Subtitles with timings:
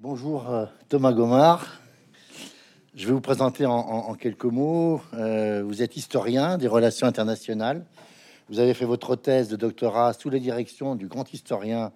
[0.00, 1.80] Bonjour euh, Thomas Gomard.
[2.94, 5.00] Je vais vous présenter en, quelques mots.
[5.14, 7.84] Euh, vous êtes historien des relations internationales.
[8.48, 11.90] Vous avez fait votre thèse de doctorat sous la direction du grand historien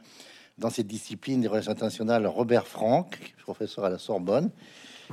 [0.58, 4.50] dans cette discipline des relations internationales Robert Franck, professeur à la Sorbonne.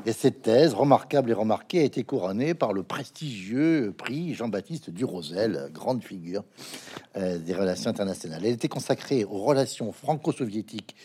[0.07, 5.69] Et cette thèse, remarquable et remarquée, a été couronnée par le prestigieux prix Jean-Baptiste Durosel,
[5.73, 6.43] grande figure
[7.17, 8.41] euh, des relations internationales.
[8.43, 10.95] Elle était consacrée aux relations franco-soviétiques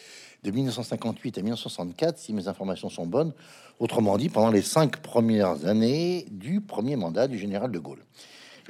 [0.45, 3.33] de 1958 à 1964, si mes informations sont bonnes.
[3.81, 8.05] Autrement dit, pendant les cinq premières années du premier mandat du général de Gaulle.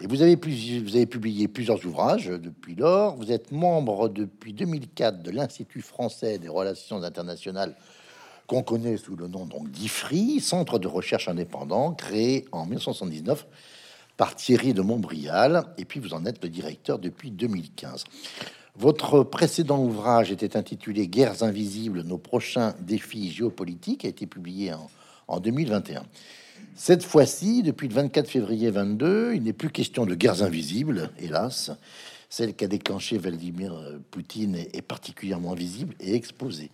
[0.03, 3.15] Et vous avez, publié plusieurs ouvrages depuis lors.
[3.17, 7.75] Vous êtes membre depuis 2004 de l'Institut français des relations internationales
[8.47, 13.47] qu'on connaît sous le nom d'IFRI, Centre de recherche indépendant, créé en 1979
[14.17, 18.05] par Thierry de Montbrial, et puis vous en êtes le directeur depuis 2015.
[18.77, 24.91] Votre précédent ouvrage était intitulé Guerres invisibles, nos prochains défis géopolitiques, a été publié en,
[25.29, 26.03] en 2021.
[26.75, 31.71] Cette fois-ci, depuis le 24 février 22, il n'est plus question de guerres invisibles, hélas.
[32.29, 33.75] Celle qu'a déclenchée Vladimir
[34.11, 36.73] Poutine est particulièrement visible et exposée.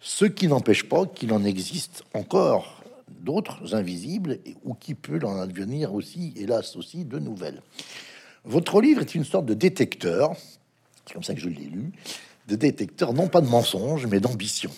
[0.00, 2.82] Ce qui n'empêche pas qu'il en existe encore
[3.20, 7.60] d'autres invisibles ou qui peut en advenir aussi, hélas aussi, de nouvelles.
[8.46, 10.34] Votre livre est une sorte de détecteur,
[11.06, 11.92] c'est comme ça que je l'ai lu,
[12.48, 14.72] de détecteur non pas de mensonges, mais d'ambitions.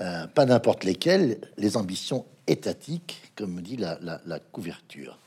[0.00, 5.18] Euh, pas n'importe lesquelles, les ambitions étatiques, comme me dit la, couverture.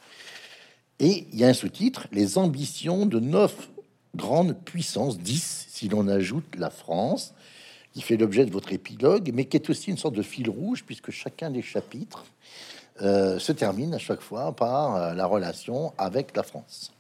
[1.00, 3.70] Et il y a un sous-titre, les ambitions de neuf
[4.16, 7.34] grandes puissances, 10 si l'on ajoute la France,
[7.92, 10.84] qui fait l'objet de votre épilogue, mais qui est aussi une sorte de fil rouge,
[10.86, 12.26] puisque chacun des chapitres
[13.02, 16.94] euh, se termine à chaque fois par euh, la relation avec la France.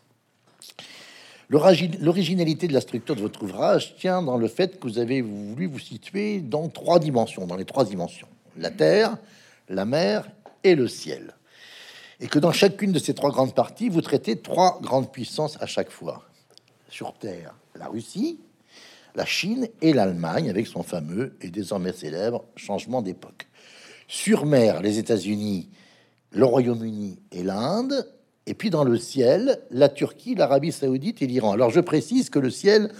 [1.51, 5.21] L'origi- L'originalité de la structure de votre ouvrage tient dans le fait que vous avez
[5.21, 9.17] voulu vous situer dans trois dimensions, dans les trois dimensions, la terre,
[9.67, 10.31] la mer
[10.63, 11.35] et le ciel.
[12.21, 15.65] Et que dans chacune de ces trois grandes parties, vous traitez trois grandes puissances à
[15.65, 16.23] chaque fois.
[16.89, 18.39] Sur terre, la Russie,
[19.15, 23.47] la Chine et l'Allemagne, avec son fameux et désormais célèbre changement d'époque.
[24.07, 25.69] Sur mer, les États-Unis,
[26.31, 28.07] le Royaume-Uni et l'Inde.
[28.47, 31.53] Et puis dans le ciel, la Turquie, l'Arabie Saoudite et l'Iran.
[31.53, 32.91] Alors je précise que le ciel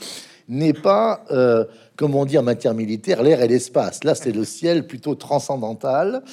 [0.48, 1.66] n'est pas, euh,
[1.96, 4.04] comme on dit en matière militaire, l'air et l'espace.
[4.04, 6.24] Là, c'est le ciel plutôt transcendantal,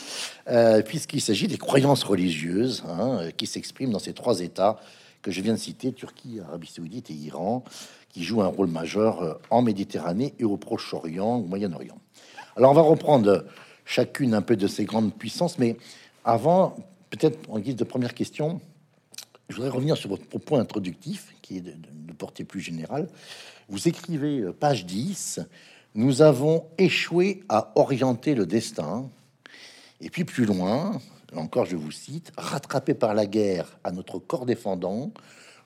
[0.49, 4.79] euh, puisqu'il s'agit des croyances religieuses hein, qui s'expriment dans ces trois États
[5.23, 7.65] que je viens de citer, Turquie, Arabie Saoudite et Iran,
[8.11, 11.99] qui jouent un rôle majeur euh, en Méditerranée et au Proche-Orient, au Moyen-Orient.
[12.57, 13.45] Alors on va reprendre
[13.85, 15.77] chacune un peu de ces grandes puissances, mais
[16.25, 16.77] avant,
[17.11, 18.61] peut-être en guise de première question,
[19.49, 23.09] je voudrais revenir sur votre propos introductif, qui est de, portée plus générale.
[23.69, 25.41] Vous écrivez, euh, page 10,
[25.95, 29.09] Nous avons échoué à orienter le destin.
[30.01, 31.01] Et puis plus loin,
[31.35, 35.13] encore je vous cite, Rattrapés par la guerre à notre corps défendant,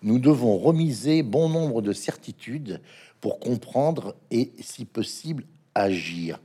[0.02, 2.80] nous devons remiser bon nombre de certitudes
[3.20, 5.44] pour comprendre et, si possible,
[5.74, 6.40] agir.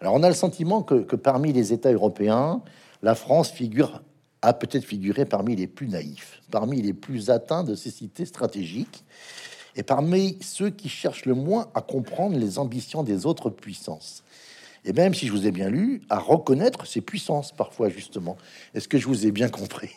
[0.00, 2.62] Alors on a le sentiment que, que parmi les États européens,
[3.02, 4.02] la France figure
[4.42, 9.04] a peut-être figuré parmi les plus naïfs, parmi les plus atteints de cécité stratégique,
[9.76, 14.24] et parmi ceux qui cherchent le moins à comprendre les ambitions des autres puissances.
[14.84, 18.36] Et même si je vous ai bien lu, à reconnaître ces puissances parfois justement.
[18.74, 19.90] Est-ce que je vous ai bien compris?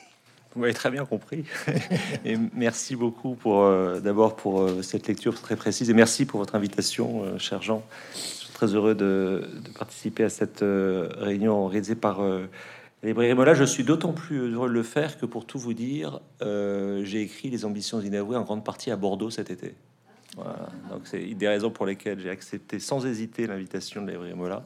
[0.55, 1.45] Vous avez très bien compris.
[2.25, 6.41] et merci beaucoup pour euh, d'abord pour euh, cette lecture très précise et merci pour
[6.41, 7.83] votre invitation, euh, cher Jean.
[8.13, 12.19] Je suis très heureux de, de participer à cette réunion organisée par
[13.01, 13.53] la librairie Mola.
[13.53, 17.21] Je suis d'autant plus heureux de le faire que pour tout vous dire, euh, j'ai
[17.21, 19.75] écrit Les Ambitions inavouées en grande partie à Bordeaux cet été.
[20.89, 24.65] Donc c'est des raisons pour lesquelles j'ai accepté sans hésiter l'invitation de librairie Mola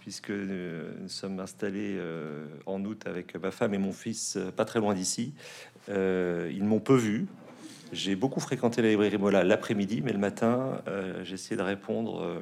[0.00, 4.64] puisque euh, nous sommes installés euh, en août avec ma femme et mon fils, pas
[4.64, 5.32] très loin d'ici.
[5.88, 7.26] Ils m'ont peu vu.
[7.92, 10.82] J'ai beaucoup fréquenté la librairie Mola l'après-midi, mais le matin,
[11.22, 12.40] j'ai essayé de répondre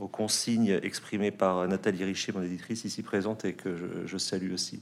[0.00, 4.52] aux consignes exprimées par Nathalie Richer, mon éditrice ici présente, et que je, je salue
[4.52, 4.80] aussi.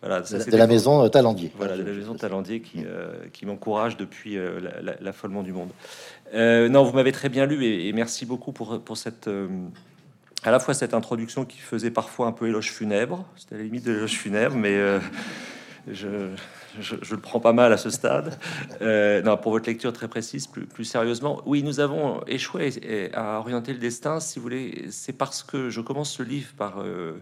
[0.00, 1.52] Voilà, ça, de, c'était la maison euh, Talandier.
[1.56, 5.52] voilà, de la maison Talandier qui, euh, qui m'encourage depuis euh, la- la- l'affolement du
[5.52, 5.70] monde.
[6.34, 9.28] Euh, non, vous m'avez très bien lu et, et merci beaucoup pour, pour cette,
[10.42, 13.64] à la fois cette introduction qui faisait parfois un peu éloge funèbre, c'était à la
[13.64, 14.76] limite de l'éloge funèbre, mais
[15.90, 16.28] je,
[17.10, 18.38] le prends pas mal à ce stade.
[18.80, 22.70] Euh, non, pour votre lecture très précise, plus, sérieusement, oui, nous avons échoué
[23.14, 26.80] à orienter le destin, si vous voulez, c'est parce que je commence ce livre par
[26.80, 27.20] euh,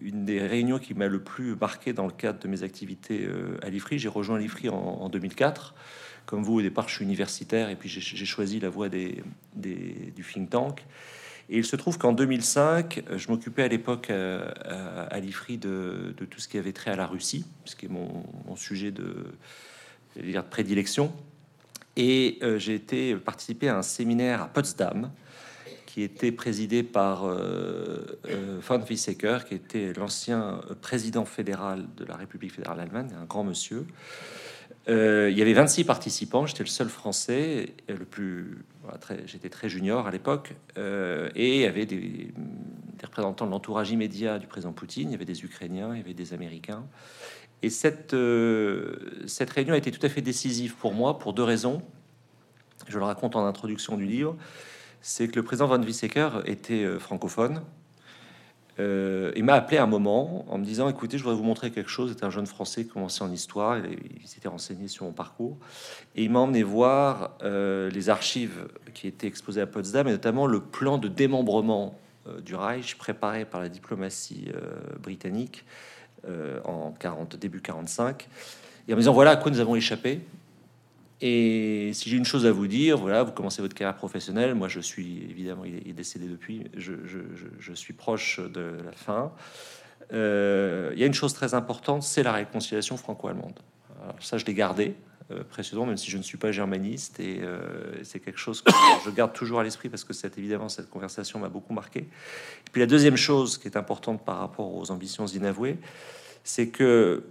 [0.00, 3.58] une des réunions qui m'a le plus marqué dans le cadre de mes activités euh,
[3.62, 3.98] à l'IFRI.
[3.98, 5.74] J'ai rejoint l'IFRI en, en 2004.
[6.24, 9.22] Comme vous, au départ, je suis universitaire et puis j'ai choisi la voie des-
[9.56, 10.84] du think tank.
[11.48, 16.48] Et il se trouve qu'en 2005, je m'occupais à l'époque à, l'IFRI de, tout ce
[16.48, 18.24] qui avait trait à la Russie, ce qui est mon,
[18.56, 19.26] sujet de,
[20.50, 21.12] prédilection.
[21.96, 25.10] Et j'ai été participer à un séminaire à Potsdam
[25.92, 32.16] qui était présidé par euh, euh, von Weizsäcker, qui était l'ancien président fédéral de la
[32.16, 33.84] République fédérale allemande, un grand monsieur.
[34.88, 38.64] Euh, il y avait 26 participants, j'étais le seul français, le plus,
[39.26, 42.32] j'étais très junior à l'époque, et il y avait des,
[43.02, 46.14] représentants de l'entourage immédiat du président Poutine, il y avait des Ukrainiens, il y avait
[46.14, 46.84] des Américains.
[47.62, 48.16] Et cette,
[49.26, 51.82] cette réunion a été tout à fait décisive pour moi pour deux raisons.
[52.88, 54.36] Je le raconte en introduction du livre
[55.02, 57.62] c'est que le président Van Weizsäcker était euh, francophone.
[58.78, 61.90] Euh, il m'a appelé un moment en me disant écoutez, je voudrais vous montrer quelque
[61.90, 62.10] chose.
[62.10, 65.56] C'était un jeune français qui commençait en histoire, il, s'était renseigné sur mon parcours.
[66.16, 70.46] Et il m'a emmené voir euh, les archives qui étaient exposées à Potsdam et notamment
[70.46, 71.98] le plan de démembrement
[72.44, 74.46] du Reich préparé par la diplomatie
[75.02, 75.64] britannique
[76.64, 78.28] en 40, début 45
[78.86, 80.20] et en me disant voilà à quoi nous avons échappé
[81.24, 84.56] et si j'ai une chose à vous dire, voilà, vous commencez votre carrière professionnelle.
[84.56, 86.64] Moi, je suis évidemment, il est, décédé depuis.
[86.76, 89.32] Je, suis proche de la fin.
[90.12, 93.58] Euh, il y a une chose très importante, c'est la réconciliation franco-allemande.
[94.18, 94.96] Ça, je l'ai gardé
[95.30, 98.72] euh, précédemment, même si je ne suis pas germaniste, et euh, c'est quelque chose que
[99.04, 102.00] je garde toujours à l'esprit parce que c'est évidemment cette conversation m'a beaucoup marqué.
[102.00, 105.78] Et puis la deuxième chose qui est importante par rapport aux ambitions inavouées,
[106.42, 107.22] c'est que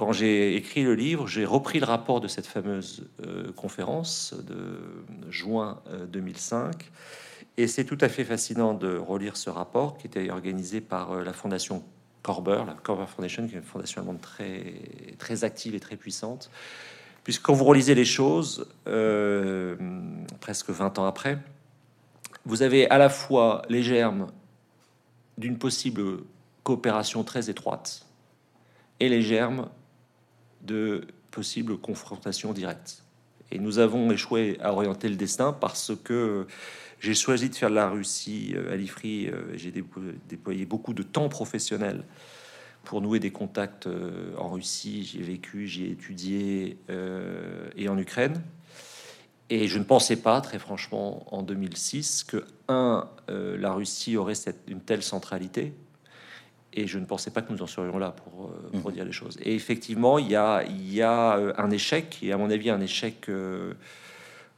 [0.00, 4.80] quand j'ai écrit le livre, j'ai repris le rapport de cette fameuse euh, conférence de
[5.28, 6.56] juin 2005.
[6.58, 6.72] Euh,
[7.58, 11.22] Et c'est tout à fait fascinant de relire ce rapport qui était organisé par euh,
[11.22, 11.84] la fondation
[12.22, 14.72] Corber, la Corber Foundation, qui est une fondation allemande très,
[15.18, 16.50] très active et très puissante.
[17.22, 18.66] Puisque quand vous relisez les choses,
[20.40, 21.36] presque 20 ans après,
[22.46, 24.28] vous avez à la fois les germes
[25.36, 26.22] d'une possible
[26.64, 28.06] coopération très étroite
[28.98, 29.68] et les germes
[30.62, 33.04] de possibles confrontations directes.
[33.52, 36.46] Et nous avons échoué à orienter le destin parce que
[37.00, 39.28] j'ai choisi de faire la Russie euh, à l'IFRI.
[39.28, 42.04] Euh, j'ai déployé beaucoup de temps professionnel
[42.84, 45.04] pour nouer des contacts euh, en Russie.
[45.04, 46.78] J'y ai vécu, j'y ai étudié
[47.76, 48.42] et en Ukraine.
[49.48, 54.34] Et je ne pensais pas, très franchement, en 2006, que, un, la Russie aurait
[54.68, 55.74] une telle centralité,
[56.72, 58.96] et je ne pensais pas que nous en serions là pour, euh, pour mhm.
[58.96, 59.38] dire les choses.
[59.42, 62.70] Et effectivement, il y a, il y a euh, un échec, et à mon avis
[62.70, 63.74] un échec euh,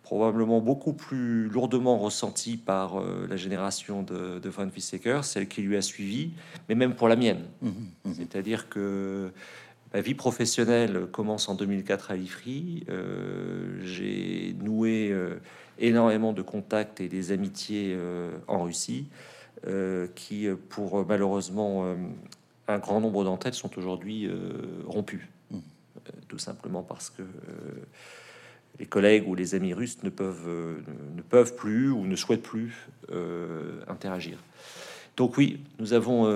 [0.02, 5.74] probablement beaucoup plus lourdement ressenti par la génération de, de Van Weizsäcker, celle qui lui
[5.74, 6.32] a suivi,
[6.68, 7.44] mais même pour la mienne.
[7.62, 7.72] Mhm.
[8.04, 8.14] Mhm.
[8.14, 9.32] C'est-à-dire que
[9.94, 12.84] ma vie professionnelle commence en 2004 à l'IFRI.
[13.84, 15.16] J'ai noué
[15.78, 17.96] énormément de contacts et des amitiés
[18.48, 19.06] en Russie.
[19.68, 21.94] Euh, qui, euh, pour euh, malheureusement
[22.66, 24.28] un grand nombre d'entre elles, sont aujourd'hui
[24.86, 25.28] rompues.
[25.50, 25.58] Mmh.
[26.26, 27.22] tout simplement parce que
[28.78, 30.48] les collègues ou les amis russes ne peuvent,
[31.14, 32.88] ne peuvent plus ou ne souhaitent plus
[33.88, 34.38] interagir.
[35.16, 36.26] Donc oui, nous avons,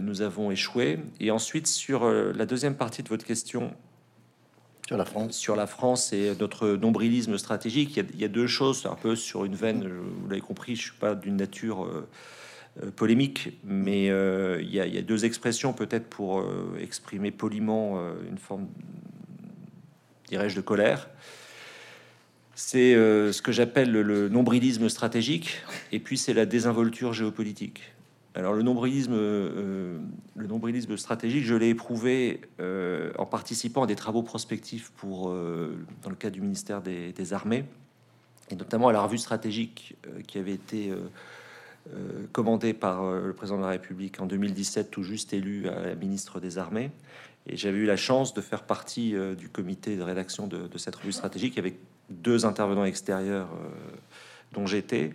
[0.00, 0.98] nous avons échoué.
[1.20, 3.72] Et ensuite, sur la deuxième partie de votre question,
[4.88, 8.24] sur la France, sur la France et notre nombrilisme stratégique, il y a, il y
[8.24, 9.88] a deux choses, un peu sur une veine.
[9.88, 11.88] Vous l'avez compris, je suis pas d'une nature
[12.94, 18.66] polémique, mais euh, il y, a deux expressions peut-être pour euh, exprimer poliment une forme,
[20.28, 21.08] dirais-je, de colère.
[22.54, 25.58] C'est ce que j'appelle le, nombrilisme stratégique,
[25.92, 27.82] et puis c'est la désinvolture géopolitique.
[28.34, 32.40] Alors le nombrilisme, le nombrilisme stratégique, je l'ai éprouvé
[33.18, 37.66] en participant à des travaux prospectifs pour, dans le cadre du ministère des, Armées,
[38.50, 40.96] et notamment à la revue stratégique qui avait été euh,
[42.32, 45.94] commandé par euh, le président de la République en 2017, tout juste élu à la
[45.94, 46.90] ministre des Armées.
[47.46, 50.96] Et j'avais eu la chance de faire partie euh, du comité de rédaction de, cette
[50.96, 51.78] revue stratégique avec
[52.10, 53.48] deux intervenants extérieurs
[54.52, 55.12] dont j'étais.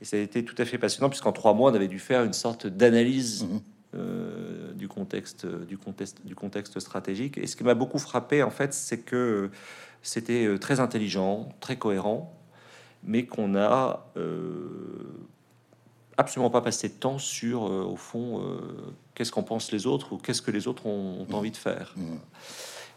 [0.00, 2.24] Et ça a été tout à fait passionnant, puisqu'en trois mois, on avait dû faire
[2.24, 4.74] une sorte d'analyse mmh.
[4.74, 7.38] du, contexte, du, contexte, du contexte stratégique.
[7.38, 9.50] Et ce qui m'a beaucoup frappé, en fait, c'est que
[10.02, 12.36] c'était très intelligent, très cohérent,
[13.04, 14.04] mais qu'on a
[16.16, 18.60] absolument pas passer de temps sur, euh, au fond, euh,
[19.14, 21.34] qu'est-ce qu'en pensent les autres ou qu'est-ce que les autres ont, mmh.
[21.34, 21.94] envie de faire.
[21.96, 22.16] Mmh.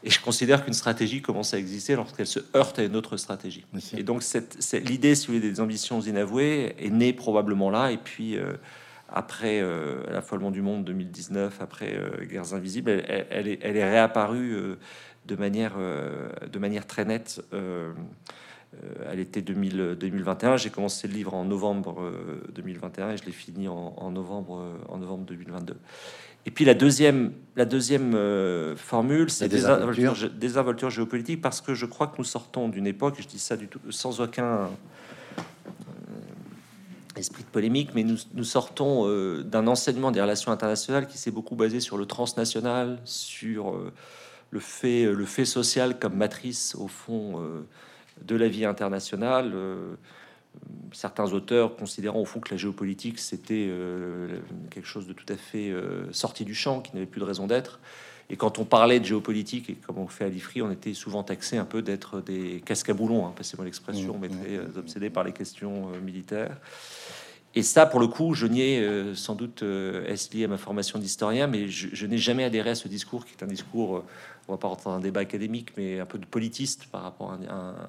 [0.04, 3.66] Et je considère qu'une stratégie commence à exister lorsqu'elle se heurte à une autre stratégie.
[3.98, 7.92] Et donc, cette, l'idée, si vous voulez, des ambitions inavouées est née probablement là.
[7.92, 8.54] Et puis, euh,
[9.10, 9.64] après
[10.12, 14.78] l'affolement du monde 2019, après Guerres Invisibles, elle, est, elle est, réapparue
[15.26, 17.42] de, manière, de manière très nette
[19.10, 20.58] à l'été 2021.
[20.58, 22.12] J'ai commencé le livre en novembre
[22.54, 25.76] 2021 et je l'ai fini en, novembre, en novembre 2022.
[26.48, 28.16] Et puis la deuxième, la deuxième
[28.76, 29.64] formule, c'est des
[30.36, 33.68] désinvolture géopolitique, parce que je crois que nous sortons d'une époque, je dis ça du
[33.68, 34.70] tout, sans aucun
[37.18, 41.56] esprit de polémique, mais nous, sortons euh, d'un enseignement des relations internationales qui s'est beaucoup
[41.56, 43.92] basé sur le transnational, sur euh,
[44.52, 47.42] le, fait, euh, le fait social comme matrice, au fond,
[48.22, 49.54] de la vie internationale.
[50.94, 53.70] certains auteurs considérant au fond que la géopolitique, c'était
[54.70, 55.74] quelque chose de tout à fait
[56.12, 57.80] sorti du champ, qui n'avait plus de raison d'être.
[58.30, 61.22] Et quand on parlait de géopolitique, et comme on fait à l'IFRI, on était souvent
[61.24, 64.80] taxé un peu d'être des cascaboulons, hein, passez-moi l'expression, mmh, mais très mmh, mmh.
[64.80, 66.58] obsédés par les questions militaires.
[67.58, 70.58] Et ça, pour le coup, je niais euh, sans doute euh, est lié à ma
[70.58, 74.04] formation d'historien, mais je, n'ai jamais adhéré à ce discours qui est un discours, euh,
[74.50, 77.32] on va pas rentrer dans un débat académique, mais un peu de politiste par rapport
[77.32, 77.36] à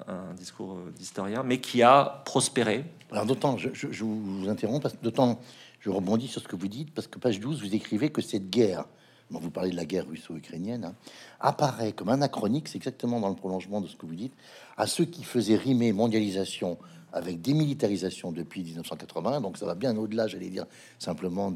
[0.07, 2.85] un, discours d'historien, mais qui a prospéré.
[3.11, 5.41] Alors d'autant, je, vous interromps, parce que d'autant,
[5.81, 8.49] je rebondis sur ce que vous dites, parce que page 12, vous écrivez que cette
[8.49, 8.85] guerre,
[9.29, 10.95] vous parlez de la guerre russo-ukrainienne, hein,
[11.41, 14.33] apparaît comme anachronique, c'est exactement dans le prolongement de ce que vous dites,
[14.77, 16.77] à ceux qui faisaient rimer mondialisation
[17.13, 20.65] avec démilitarisation depuis 1980, donc ça va bien au-delà, j'allais dire,
[20.99, 21.53] simplement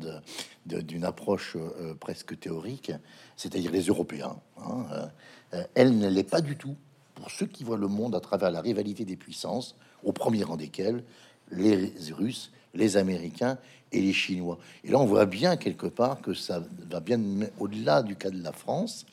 [0.65, 2.91] d'une approche euh, presque théorique,
[3.35, 4.37] c'est-à-dire les Européens.
[4.57, 5.05] Hein, euh,
[5.53, 6.75] euh, elle ne l'est pas du tout
[7.15, 10.57] pour ceux qui voient le monde à travers la rivalité des puissances, au premier rang
[10.57, 11.03] desquels
[11.51, 13.57] les Russes, les Américains
[13.91, 14.57] et les Chinois.
[14.83, 17.19] Et là, on voit bien quelque part que ça va bien
[17.59, 19.05] au-delà du cas de la France.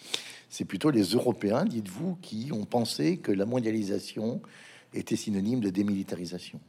[0.48, 4.40] C'est plutôt les Européens, dites-vous, qui ont pensé que la mondialisation
[4.94, 6.60] était synonyme de démilitarisation.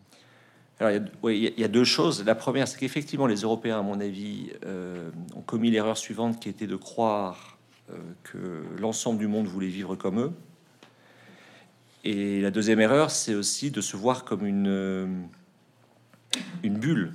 [0.80, 2.24] Alors, il, y a, oui, il y a deux choses.
[2.24, 6.48] La première, c'est qu'effectivement, les Européens, à mon avis, euh, ont commis l'erreur suivante qui
[6.48, 7.58] était de croire
[7.90, 10.32] euh, que l'ensemble du monde voulait vivre comme eux.
[12.06, 15.08] Et la deuxième erreur, c'est aussi de se voir comme une, euh,
[16.64, 17.14] une bulle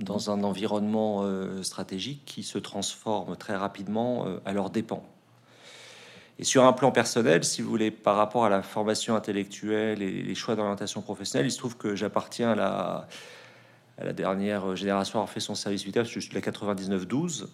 [0.00, 1.24] dans un environnement
[1.62, 5.06] stratégique qui se transforme très rapidement à leurs dépens.
[6.38, 10.22] Et sur un plan personnel, si vous voulez, par rapport à la formation intellectuelle et
[10.22, 13.08] les choix d'orientation professionnelle, il se trouve que j'appartiens à la,
[13.98, 17.46] à la dernière génération à avoir fait son service militaire, je suis la 99-12.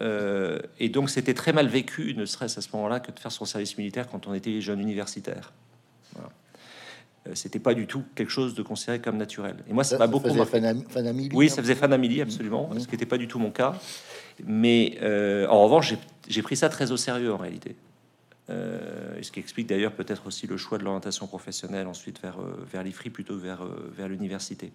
[0.00, 3.32] Euh, et donc c'était très mal vécu, ne serait-ce à ce moment-là, que de faire
[3.32, 5.52] son service militaire quand on était jeune universitaire.
[6.14, 6.30] Voilà.
[7.26, 9.56] Euh, c'était pas du tout quelque chose de considéré comme naturel.
[9.68, 10.28] Et moi, ça m'a beaucoup.
[11.34, 12.80] Oui, ça faisait famille, absolument, mmh.
[12.80, 13.74] ce qui n'était pas du tout mon cas.
[14.44, 15.94] Mais euh, en revanche,
[16.28, 17.74] j'ai pris ça très au sérieux en réalité.
[18.50, 22.82] Euh, ce qui explique d'ailleurs peut-être aussi le choix de l'orientation professionnelle ensuite vers, euh,
[22.82, 24.72] l'IFRI plutôt vers, euh, vers l'université.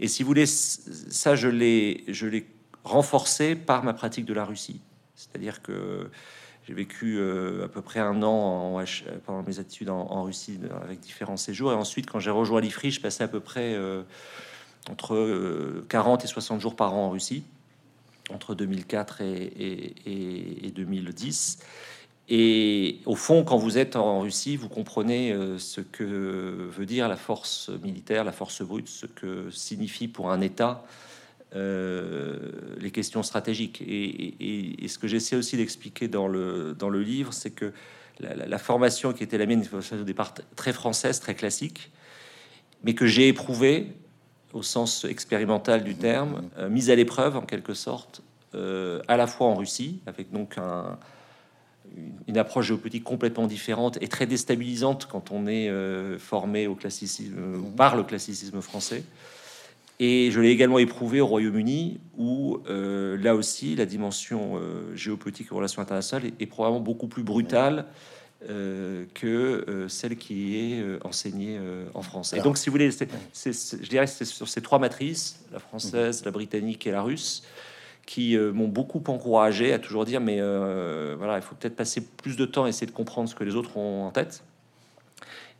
[0.00, 2.46] Et si vous voulez, ça je l'ai,
[2.82, 4.80] renforcé par ma pratique de la Russie.
[5.14, 6.10] C'est-à-dire que
[6.66, 7.20] j'ai vécu
[7.62, 8.84] à peu près un an en,
[9.26, 11.72] pendant mes études en, Russie avec différents séjours.
[11.72, 13.78] Et ensuite, quand j'ai rejoint l'IFRI, je passais à peu près
[14.88, 17.44] entre 40 et 60 jours par an en Russie,
[18.30, 21.58] entre 2004 et, et, et 2010.
[22.32, 27.08] Et au fond, quand vous êtes en Russie, vous comprenez euh, ce que veut dire
[27.08, 30.84] la force militaire, la force brute, ce que signifie pour un État
[31.56, 32.38] euh,
[32.78, 33.82] les questions stratégiques.
[33.82, 37.72] Et, ce que j'essaie aussi d'expliquer dans le, dans le livre, c'est que
[38.20, 41.90] la, formation qui était la mienne, au départ très française, très classique,
[42.84, 43.88] mais que j'ai éprouvée
[44.52, 48.22] au sens expérimental du terme, euh, mise à l'épreuve en quelque sorte,
[48.52, 50.98] à la fois en Russie, avec donc un
[52.26, 57.34] une approche géopolitique complètement différente et très déstabilisante quand on est euh, formé au classicisme,
[57.38, 57.72] euh, mhm.
[57.72, 59.02] par le classicisme français.
[59.98, 64.58] Et je l'ai également éprouvé au Royaume-Uni, où euh, là aussi la dimension
[64.94, 67.84] géopolitique et relations internationales est, probablement beaucoup plus brutale
[69.12, 71.60] que celle qui est enseignée
[71.92, 72.32] en France.
[72.32, 76.30] Et donc, si vous voulez, je dirais c'est sur ces trois matrices, la française, la
[76.30, 77.42] britannique et la russe,
[78.10, 82.00] qui euh, m'ont beaucoup encouragé à toujours dire mais euh, voilà, il faut peut-être passer
[82.00, 84.42] plus de temps à essayer de comprendre ce que les autres ont en tête.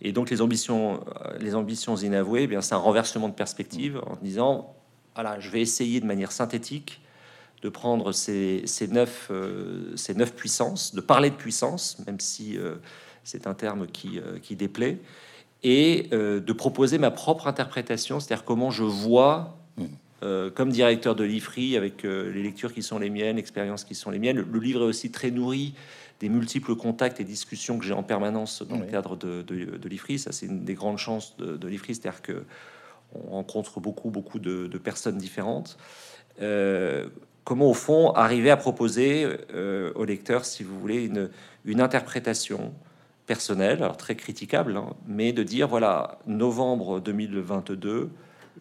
[0.02, 4.00] Et donc les ambitions, euh, les ambitions inavouées, eh bien c'est un renversement de perspective
[4.04, 4.74] en disant
[5.14, 7.00] voilà, je vais essayer de manière synthétique
[7.62, 9.30] de prendre ces, ces neuf,
[9.94, 12.58] ces neuf puissances, de parler de puissance, même si
[13.22, 14.98] c'est un terme qui, qui déplaît,
[15.62, 19.59] et de proposer ma propre interprétation, c'est-à-dire comment je vois.
[20.22, 23.94] Euh, comme directeur de l'IFRI, avec euh, les lectures qui sont les miennes, l'expérience qui
[23.94, 24.36] sont les miennes.
[24.36, 25.74] Le, livre est aussi très nourri
[26.20, 30.18] des multiples contacts et discussions que j'ai en permanence dans le cadre de, de, l'IFRI.
[30.18, 32.44] Ça, c'est une des grandes chances de, l'IFRI, c'est-à-dire que
[33.14, 35.78] on rencontre beaucoup, beaucoup de, personnes différentes.
[36.42, 37.08] Euh,
[37.44, 39.26] comment, au fond, arriver à proposer
[39.94, 41.30] au lecteur, si vous voulez, une,
[41.64, 42.74] une interprétation
[43.26, 48.10] personnel, alors très critiquable, hein, mais de dire voilà, novembre 2022,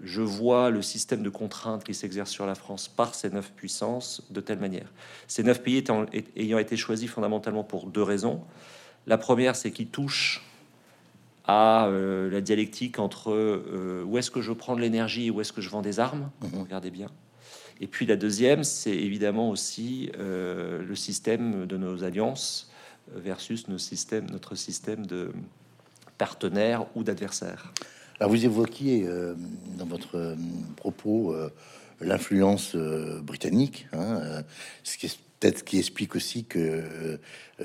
[0.04, 4.24] je vois le système de contraintes qui s'exerce sur la France par ces neuf puissances
[4.30, 4.92] de telle manière.
[5.28, 5.84] Ces neuf pays
[6.36, 8.42] ayant été choisis fondamentalement pour deux raisons.
[9.08, 10.44] La première, c'est qu'ils touchent
[11.46, 15.42] à euh, la dialectique entre euh, où est-ce que je prends de l'énergie et où
[15.42, 16.30] est-ce que je vends des armes.
[16.42, 16.62] Mhm.
[16.62, 17.10] Regardez bien.
[17.82, 22.72] Et puis la deuxième, c'est évidemment aussi euh, le système de nos alliances
[23.16, 25.32] versus nos systèmes, notre système de
[26.20, 27.74] partenaires ou d'adversaires.
[28.22, 29.08] Vous évoquiez
[29.78, 30.36] dans votre
[30.76, 31.36] propos
[32.02, 34.44] l'influence britannique, hein,
[34.84, 37.18] ce qui est peut-être qui explique aussi que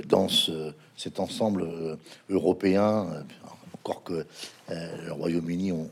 [0.06, 0.28] dans
[0.96, 1.66] cet ensemble
[2.30, 3.24] européen,
[3.84, 4.24] encore que
[4.70, 5.86] euh, le Royaume-Uni, on,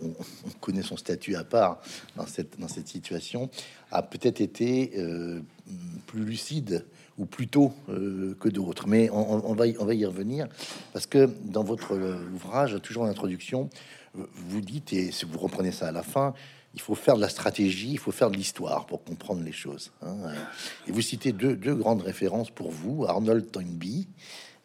[0.61, 1.83] connaît son statut à part
[2.16, 3.50] dans cette, situation,
[3.90, 5.40] a peut-être été euh,
[6.07, 6.87] plus lucide
[7.19, 8.88] ou plus tôt euh, que d'autres.
[8.88, 10.49] Mais on, va y, on va y revenir
[10.95, 11.95] parce que dans votre
[12.35, 13.69] ouvrage, toujours en introduction,
[14.14, 16.35] vous dites, et si vous reprenez ça à la fin,
[16.75, 19.92] il faut faire de la stratégie, il faut faire de l'histoire pour comprendre les choses.
[20.02, 20.16] Hein.
[20.87, 24.09] Et vous citez deux, grandes références pour vous, Arnold Toynbee,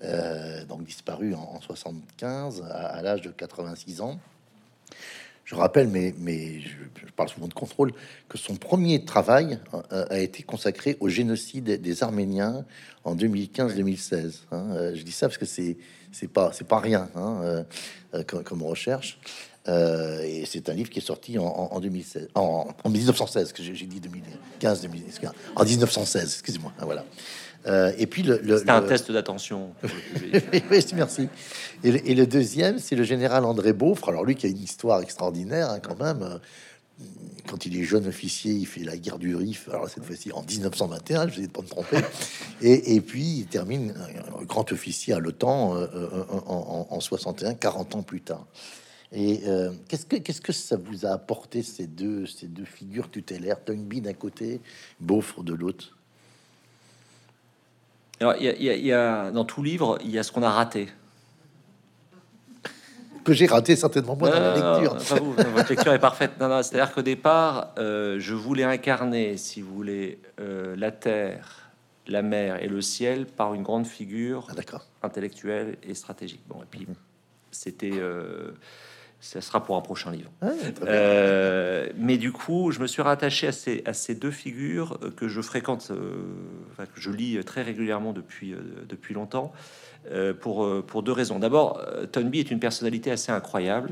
[0.04, 4.20] euh, donc disparu en, 75 à, l'âge de 86 ans.
[5.44, 6.14] Je rappelle, mais,
[6.60, 7.94] je, parle sous mon contrôle,
[8.28, 9.60] que son premier travail
[9.94, 12.66] euh, a été consacré au génocide des Arméniens
[13.06, 14.42] en 2015-2016.
[14.52, 14.66] Hein.
[14.72, 15.78] Euh, je dis ça parce que c'est
[16.18, 17.66] c'est pas c'est pas rien hein,
[18.26, 19.20] comme, recherche.
[19.68, 24.82] et c'est un livre qui est sorti en, 2016, en, 1916, que j'ai dit 2015,
[24.82, 26.72] 2016, en 1916, excusez-moi.
[26.80, 27.04] Voilà.
[27.68, 29.72] Euh, et puis le, le un test d'attention.
[30.96, 31.28] merci.
[31.84, 34.10] Et le, deuxième, c'est le général André Beaufre.
[34.10, 36.40] Alors lui qui a une histoire extraordinaire hein, quand même.
[37.00, 37.04] Euh,
[37.48, 39.70] quand il est jeune officier, il fait la guerre du Rif.
[39.70, 41.98] Alors cette fois-ci en 1921, je vais pas me tromper.
[42.62, 43.94] Et, puis il termine
[44.44, 48.46] grand officier à l'OTAN euh, en, en, 61, 40 ans plus tard.
[49.14, 49.44] Et
[49.88, 54.14] qu'est-ce que que ça vous a apporté ces deux ces deux figures tutélaires, Toynbee d'un
[54.14, 54.60] côté,
[55.00, 55.98] Beaufre de l'autre
[58.20, 60.88] alors, il y, a, dans tout livre, il y a ce qu'on a raté.
[63.28, 64.96] Que j'ai raté certainement moi dans la lecture.
[65.54, 66.40] votre lecture est parfaite.
[66.40, 71.70] Non, non, c'est-à-dire qu'au départ, euh, je voulais incarner, si vous voulez, euh, la terre,
[72.08, 76.40] la mer et le ciel par une grande figure ah, intellectuelle et stratégique.
[76.48, 76.88] Bon, et puis,
[77.52, 77.92] c'était.
[77.96, 78.54] Euh,
[79.20, 80.32] ça sera pour un prochain livre.
[80.84, 85.28] Euh, mais du coup, je me suis rattaché à ces, à ces deux figures que
[85.28, 89.52] je fréquente, euh, que je lis très régulièrement depuis, euh, depuis longtemps,
[90.40, 91.38] pour, pour deux raisons.
[91.38, 91.82] D'abord,
[92.14, 93.90] Tonby est une personnalité assez incroyable.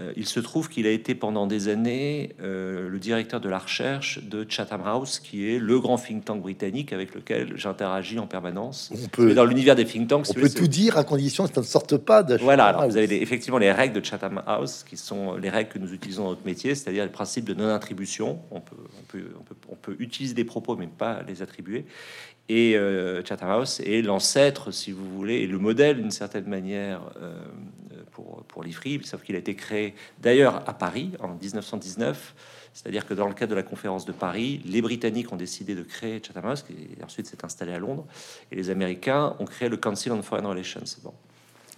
[0.00, 3.58] Euh, il se trouve qu'il a été pendant des années euh, le directeur de la
[3.58, 8.26] recherche de Chatham House, qui est le grand think tank britannique avec lequel j'interagis en
[8.26, 8.90] permanence.
[8.92, 11.60] On peut, dans l'univers des think tanks, on peut tout dire à condition que ça
[11.60, 12.36] ne sorte pas de.
[12.38, 15.78] Voilà, alors vous avez effectivement les règles de Chatham House, qui sont les règles que
[15.78, 18.40] nous utilisons dans notre métier, c'est-à-dire le principe de non-attribution.
[18.50, 21.84] On peut, on, peut, on, peut, on peut utiliser des propos, mais pas les attribuer.
[22.48, 27.00] Et euh, Chatham House est l'ancêtre, si vous voulez, et le modèle d'une certaine manière
[27.22, 27.34] euh,
[28.10, 32.34] pour, pour l'IFRI, sauf qu'il a été créé d'ailleurs à Paris en 1919.
[32.74, 35.82] C'est-à-dire que dans le cadre de la conférence de Paris, les Britanniques ont décidé de
[35.82, 38.04] créer Chatham House, qui ensuite s'est installé à Londres,
[38.50, 40.84] et les Américains ont créé le Council on Foreign Relations.
[41.02, 41.14] Bon.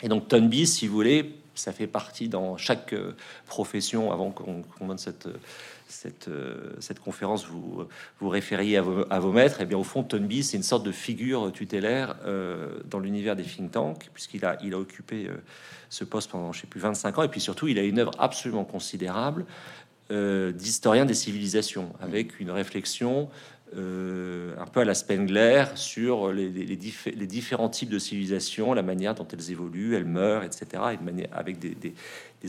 [0.02, 3.14] Et donc Tonby, si vous voulez, ça fait partie dans chaque euh,
[3.46, 5.28] profession, avant qu'on donne cette
[5.88, 7.86] cette, euh, cette conférence, vous
[8.20, 10.92] vous référiez à vos, maîtres, et eh bien au fond, Tonby, c'est une sorte de
[10.92, 15.36] figure tutélaire euh, dans l'univers des think tanks, puisqu'il a, il a occupé euh,
[15.88, 18.12] ce poste pendant, je sais plus, 25 ans, et puis surtout, il a une œuvre
[18.18, 19.46] absolument considérable
[20.08, 23.28] d'historien des civilisations, avec une réflexion
[23.76, 29.26] euh, un peu à la Spengler sur les, différents types de civilisations, la manière dont
[29.30, 30.82] elles évoluent, elles meurent, etc.
[30.94, 31.94] Et de manière, avec des,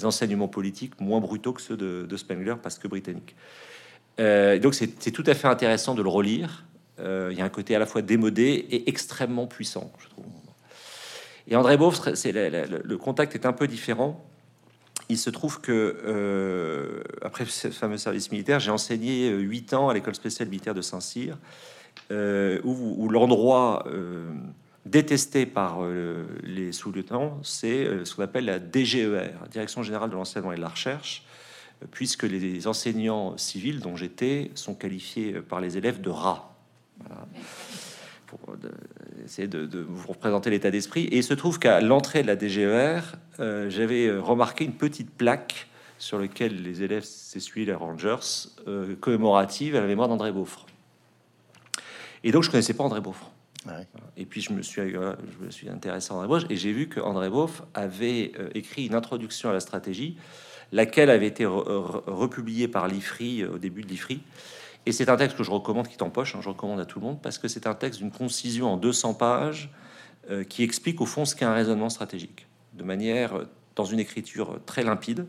[0.05, 3.35] enseignements politiques moins brutaux que ceux de, Spengler, parce que britanniques.
[4.19, 6.65] Euh, donc c'est tout à fait intéressant de le relire.
[6.99, 10.25] Euh, il y a un côté à la fois démodé et extrêmement puissant, je trouve.
[11.47, 14.23] Et André Beauvre, c'est le contact est un peu différent
[15.09, 19.89] il se trouve que, euh, après ce fameux service militaire, j'ai enseigné euh, huit ans
[19.89, 21.37] à l'école spéciale militaire de Saint-Cyr,
[22.11, 23.85] euh, où, l'endroit
[24.85, 25.79] détesté par
[26.43, 30.69] les sous-lieutenants, c'est ce qu'on appelle la DGER, Direction générale de l'enseignement et de la
[30.69, 31.25] recherche,
[31.91, 36.55] puisque les enseignants civils dont j'étais sont qualifiés par les élèves de rats
[39.27, 41.05] essayer de, vous représenter l'état d'esprit.
[41.05, 43.01] Et il se trouve qu'à l'entrée de la DGER,
[43.39, 45.67] euh, j'avais remarqué une petite plaque
[45.99, 50.65] sur laquelle les élèves s'essuyaient les Rangers, euh, commémorative à la mémoire d'André Beaufre.
[52.23, 53.31] Et donc je connaissais pas André Beaufre.
[54.15, 56.71] Et puis je me suis, euh, je me suis intéressé à André Boff et j'ai
[56.71, 60.17] vu que André Boff avait écrit une introduction à la stratégie,
[60.71, 64.21] laquelle avait été republiée par l'IFRI au début de l'IFRI.
[64.87, 66.85] Et c'est un texte que je recommande, qui est en poche, hein, je recommande à
[66.85, 69.69] tout le monde, parce que c'est un texte d'une concision en 200 pages
[70.49, 73.45] qui explique au fond ce qu'est un raisonnement stratégique, de manière,
[73.75, 75.25] dans une écriture très limpide.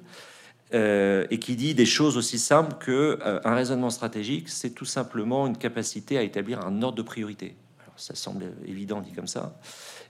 [0.74, 4.84] Euh, et qui dit des choses aussi simples que euh, un raisonnement stratégique, c'est tout
[4.84, 7.56] simplement une capacité à établir un ordre de priorité.
[7.80, 9.58] Alors, ça semble évident dit comme ça,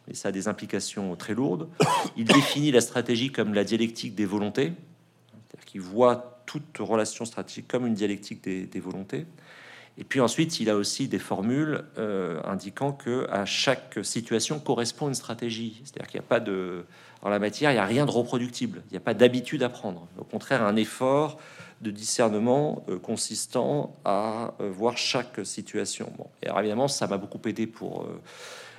[0.09, 1.69] mais ça a des implications très lourdes.
[2.17, 4.73] Il définit la stratégie comme la dialectique des volontés,
[5.31, 9.27] c'est-à-dire qu'il voit toute relation stratégique comme une dialectique des, volontés.
[9.99, 15.09] Et puis ensuite, il a aussi des formules euh, indiquant que à chaque situation correspond
[15.09, 15.83] une stratégie.
[15.85, 16.87] C'est-à-dire qu'il n'y a pas de
[17.21, 19.69] en la matière, il n'y a rien de reproductible, il n'y a pas d'habitude à
[19.69, 20.07] prendre.
[20.19, 21.39] Au contraire, un effort
[21.83, 26.11] de discernement euh, consistant à euh, voir chaque situation.
[26.17, 26.29] Bon.
[26.43, 28.07] Et évidemment, ça m'a beaucoup aidé pour,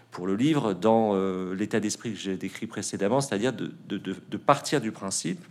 [0.09, 1.13] pour le livre dans
[1.53, 5.43] l'état d'esprit que j'ai décrit précédemment, c'est-à-dire de, de, partir du principe,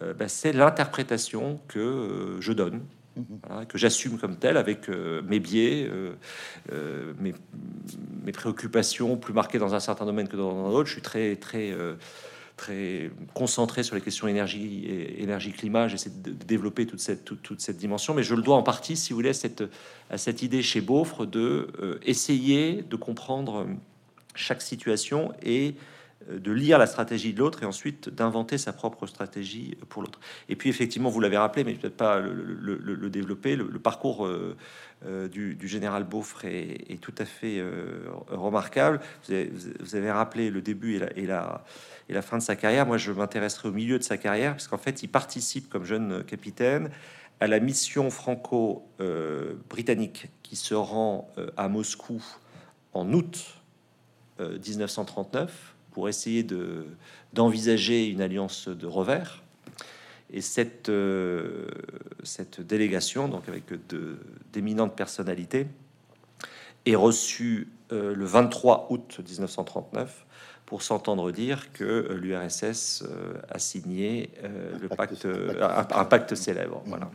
[0.00, 2.82] ben, c'est l'interprétation que je donne
[3.68, 6.14] que j'assume comme tel avec euh, mes biais, euh,
[6.72, 7.34] euh, mes,
[8.24, 10.88] mes, préoccupations plus marquées dans un certain domaine que dans d'autres.
[10.88, 11.72] Je suis très, très,
[12.56, 15.88] très concentré sur les questions énergie et énergie climat.
[15.88, 19.12] J'essaie de, développer toute cette, toute, cette dimension, mais je le dois en partie, si
[19.12, 19.64] vous voulez, à cette,
[20.10, 23.66] à cette idée chez Beaufre de essayer de comprendre
[24.34, 25.93] chaque situation et euh,
[26.30, 30.18] de lire la stratégie de l'autre et ensuite d'inventer sa propre stratégie pour l'autre.
[30.48, 34.56] Et puis effectivement, vous l'avez rappelé, mais peut-être pas le, développer, le, parcours euh,
[35.06, 37.62] euh, du, général Beaufre est, tout à fait
[38.28, 39.00] remarquable.
[39.28, 41.62] Vous avez, rappelé le début et la, et, la,
[42.08, 42.86] et la fin de sa carrière.
[42.86, 46.24] Moi, je m'intéresserai au milieu de sa carrière, parce qu'en fait, il participe comme jeune
[46.24, 46.88] capitaine
[47.40, 52.22] à la mission franco-britannique qui se rend à Moscou
[52.92, 53.60] en août
[54.38, 56.84] 1939 pour essayer de,
[57.32, 59.42] d'envisager une alliance de revers.
[60.30, 61.68] Et cette, euh,
[62.24, 64.18] cette délégation, donc avec de,
[64.52, 65.68] d'éminentes personnalités,
[66.84, 70.26] est reçue euh, le 23 août 1939
[70.66, 74.30] pour s'entendre dire que l'URSS euh, a signé
[74.80, 75.26] le pacte,
[75.60, 76.82] un, pacte célèbre.
[76.86, 77.10] Voilà.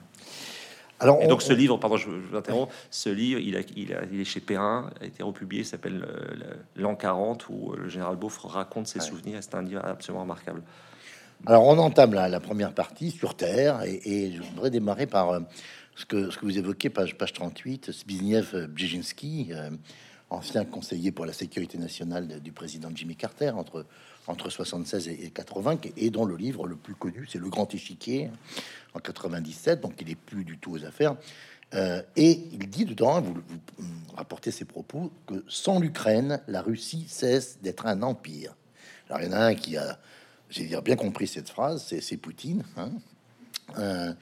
[0.99, 4.03] Alors, et donc ce livre, pardon, je, vous interromps, ce livre, il, a, il, a,
[4.11, 8.17] il, est chez Perrin, a été republié, s'appelle euh, L'an 40, où euh, le général
[8.17, 9.39] Beaufort raconte ses souvenirs.
[9.41, 10.61] C'est un livre absolument remarquable.
[11.45, 15.39] Alors on entame la, première partie sur Terre, et, je voudrais démarrer par euh,
[15.95, 19.51] ce, que, ce que vous évoquez, page, page 38, Zbigniew Brzezinski,
[20.29, 23.85] ancien conseiller pour la sécurité nationale du président Jimmy Carter entre,
[24.29, 28.29] entre 76 et 80, et dont le livre le plus connu, c'est Le Grand Échiquier,
[28.93, 31.15] en 97, donc il est plus du tout aux affaires.
[31.73, 33.35] Euh, et il dit dedans, vous,
[33.77, 38.55] vous, rapportez ses propos, que sans l'Ukraine, la Russie cesse d'être un empire.
[39.09, 39.99] Alors il y en a un qui a,
[40.49, 42.63] j'ai dire, bien compris cette phrase, c'est Poutine.
[42.77, 42.91] Hein.
[43.77, 44.13] Euh,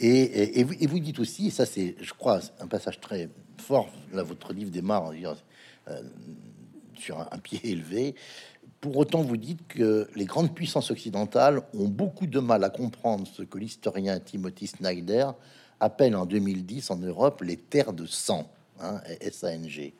[0.00, 4.22] et, et, vous, dites aussi, et ça c'est, je crois, un passage très fort, là
[4.22, 6.02] votre livre démarre euh,
[6.96, 8.14] sur un, pied élevé,
[8.80, 13.26] pour autant, vous dites que les grandes puissances occidentales ont beaucoup de mal à comprendre
[13.26, 15.26] ce que l'historien Timothy Snyder
[15.80, 18.48] appelle en 2010 en Europe les terres de sang,
[18.80, 19.00] hein,
[19.32, 19.92] SANG.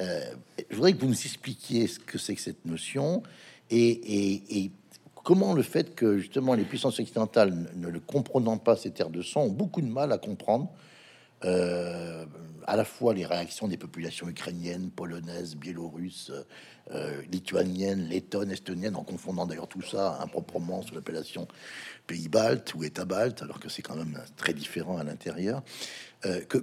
[0.00, 0.34] Euh,
[0.70, 3.22] je voudrais que vous nous expliquiez ce que c'est que cette notion
[3.70, 4.70] et,
[5.22, 9.22] comment le fait que justement les puissances occidentales, ne le comprenant pas ces terres de
[9.22, 10.70] sang, ont beaucoup de mal à comprendre
[11.44, 12.26] euh,
[12.66, 16.30] à la fois les réactions des populations ukrainiennes, polonaises, biélorusses,
[16.92, 21.48] euh, lituaniennes, lettonnes, estoniennes, en confondant d'ailleurs tout ça improprement sous l'appellation
[22.06, 25.62] pays baltes ou État baltes, alors que c'est quand même très différent à l'intérieur.
[26.26, 26.58] Euh, que,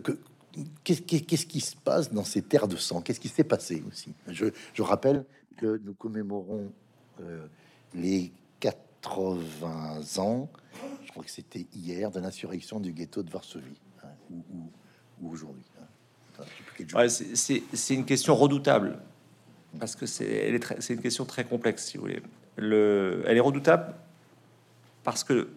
[0.84, 3.02] qu'est-ce, qui se passe dans ces terres de sang?
[3.02, 4.14] Qu'est-ce qui s'est passé aussi?
[4.28, 5.26] Je, rappelle
[5.58, 6.72] que nous commémorons
[7.96, 10.50] les 80 ans,
[11.04, 13.80] je crois que c'était hier, de l'insurrection du ghetto de Varsovie
[14.32, 17.08] ou, aujourd'hui hein.
[17.08, 19.00] C'est une question redoutable
[19.80, 20.50] parce que c'est
[20.90, 22.22] une question très complexe, si vous voulez.
[22.56, 23.96] Le, elle est redoutable
[25.04, 25.50] parce que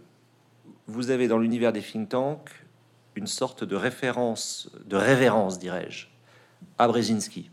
[0.86, 2.50] vous avez dans l'univers des think tanks
[3.14, 6.06] une sorte de référence, de révérence, dirais-je,
[6.78, 7.50] à Brzezinski.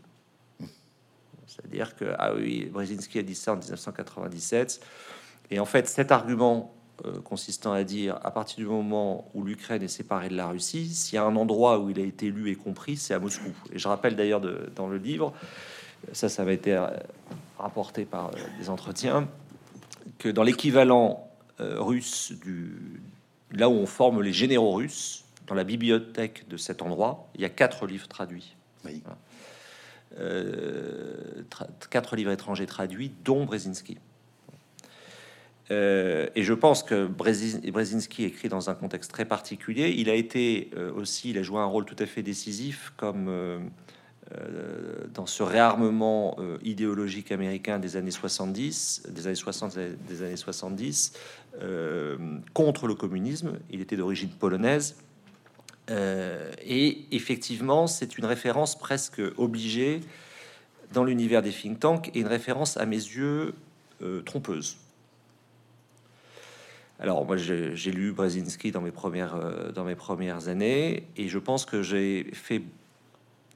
[1.46, 4.80] C'est-à-dire que, ah oui, Brzezinski a dit ça en 1997.
[5.50, 6.74] Et en fait, cet argument
[7.24, 11.14] consistant à dire à partir du moment où l'Ukraine est séparée de la Russie, s'il
[11.14, 13.52] y a un endroit où il a été lu et compris, c'est à Moscou.
[13.72, 14.40] Et je rappelle d'ailleurs
[14.74, 15.32] dans le livre,
[16.12, 16.86] ça, ça va été euh,
[17.58, 19.28] rapporté par euh, des entretiens,
[20.18, 21.24] que dans l'équivalent
[21.60, 23.00] russe du
[23.50, 27.44] là où on forme les généraux russes, dans la bibliothèque de cet endroit, il y
[27.44, 28.54] a quatre livres traduits.
[31.90, 33.98] quatre livres étrangers traduits, dont Brzezinski.
[35.70, 39.94] Et je pense que Brzezinski écrit dans un contexte très particulier.
[39.96, 43.70] Il a été aussi, il a joué un rôle tout à fait décisif comme
[44.34, 50.36] euh, dans ce réarmement euh, idéologique américain des années 70, des années 60, des années
[50.36, 51.14] 70,
[51.62, 52.18] euh,
[52.52, 53.52] contre le communisme.
[53.70, 54.96] Il était d'origine polonaise.
[55.88, 60.00] et effectivement, c'est une référence presque obligée
[60.92, 63.54] dans l'univers des think tanks et une référence à mes yeux
[64.26, 64.76] trompeuse.
[67.00, 71.64] Alors moi j'ai lu Brzezinski dans mes premières dans mes premières années et je pense
[71.64, 72.62] que j'ai fait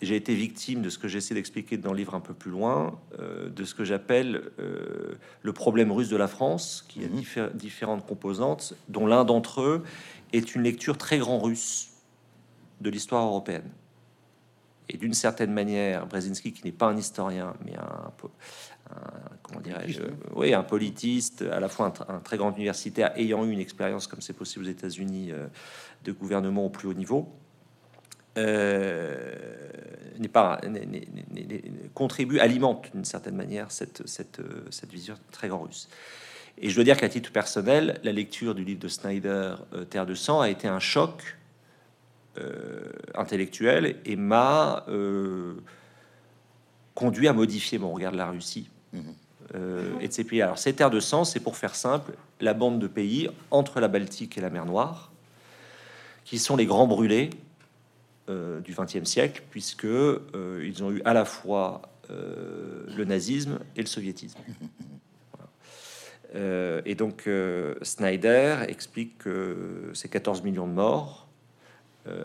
[0.02, 2.98] j'ai été victime de ce que j'essaie d'expliquer dans le livre un peu plus loin,
[3.20, 7.52] euh, de ce que j'appelle euh, le problème russe de la France, qui a mhm.
[7.55, 9.85] différentes composantes, dont l'un d'entre eux
[10.33, 11.90] est une lecture très grand russe
[12.81, 13.70] de l'histoire européenne.
[14.88, 18.12] Et d'une certaine manière, Brzezinski, qui n'est pas un historien, mais un,
[19.42, 20.02] comment dirais-je,
[20.35, 24.20] oui, un politiste, à la fois un, très grand universitaire, ayant eu une expérience, comme
[24.20, 25.46] c'est possible aux États-Unis, euh,
[26.05, 27.33] de gouvernement au plus haut niveau,
[28.38, 29.35] euh,
[30.18, 30.59] n'est pas
[31.92, 35.88] contribue, alimente d'une certaine manière cette, cette, cette, vision très grand russe.
[36.57, 40.07] Et je dois dire qu'à titre personnel, la lecture du livre de Snyder, euh, Terre
[40.07, 41.37] de sang, a été un choc
[42.38, 44.87] euh, intellectuel et m'a
[46.94, 48.70] conduit à modifier mon regard de la Russie.
[48.92, 50.00] Mmh.
[50.00, 50.40] et de ses pays.
[50.42, 53.88] Alors, ces terres de sang, c'est pour faire simple, la bande de pays entre la
[53.88, 55.12] Baltique et la mer Noire,
[56.24, 57.31] qui sont les grands brûlés
[58.28, 60.16] euh, du XXe siècle, puisque euh,
[60.64, 64.38] ils ont eu à la fois euh, le nazisme et le soviétisme.
[66.85, 67.28] et donc
[67.83, 71.28] Snyder explique que c'est 14 millions de morts,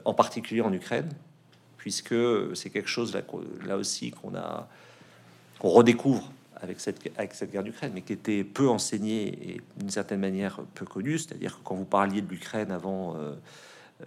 [0.06, 1.10] en particulier en Ukraine,
[1.78, 2.16] puisque
[2.54, 3.22] c'est quelque chose là,
[3.66, 4.70] là aussi qu'on a
[5.60, 9.90] qu'on redécouvre avec cette, avec cette guerre d'Ukraine, mais qui était peu enseigné et d'une
[9.90, 11.18] certaine manière peu connu.
[11.18, 13.16] C'est-à-dire que quand vous parliez de l'Ukraine avant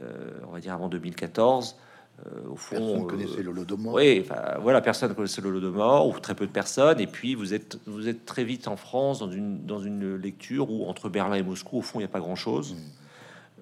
[0.01, 1.77] euh, on va dire avant 2014.
[2.27, 3.95] Euh, au fond, personne connaissait l'Holodomor.
[3.95, 7.01] Oui, enfin, voilà, personne connaissait l'Holodomor, ou très peu de personnes.
[7.01, 10.71] Et puis, vous êtes, vous êtes très vite en France dans une, dans une lecture
[10.71, 12.75] où, entre Berlin et Moscou, au fond, il n'y a pas grand-chose.
[12.75, 12.77] Mm.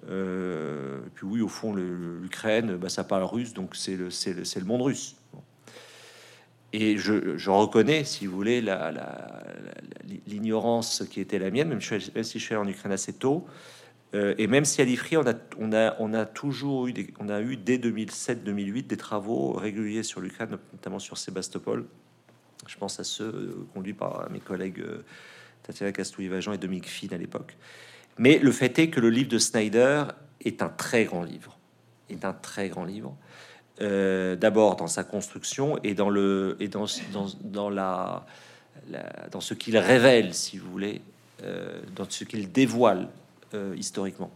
[0.09, 4.65] Euh, puis oui, au fond, l'Ukraine, bah, ça parle russe, donc c'est le, le, le,
[4.65, 5.15] monde russe.
[6.71, 8.63] Et je, reconnais, si vous voulez,
[10.27, 13.47] l'ignorance qui était la mienne, même, si je suis allé en Ukraine assez tôt.
[14.15, 15.25] Euh, et même si à l'IFRI, on
[15.73, 21.17] a, toujours eu, on a eu dès 2007-2008 des travaux réguliers sur l'Ukraine, notamment sur
[21.17, 21.85] Sébastopol.
[22.67, 25.03] Je pense à ceux euh, conduits par mes collègues euh,
[25.63, 27.55] Tatiana Castouille-Vajan et Dominique Fine à l'époque.
[28.17, 30.05] Mais le fait est que le livre de Snyder
[30.41, 31.57] est un très grand livre,
[32.09, 33.15] est un très grand livre.
[33.79, 36.99] D'abord dans sa construction et dans le et dans, ce
[39.53, 41.01] qu'il révèle, si vous voulez,
[41.95, 43.07] dans ce qu'il dévoile
[43.55, 44.29] euh, historiquement.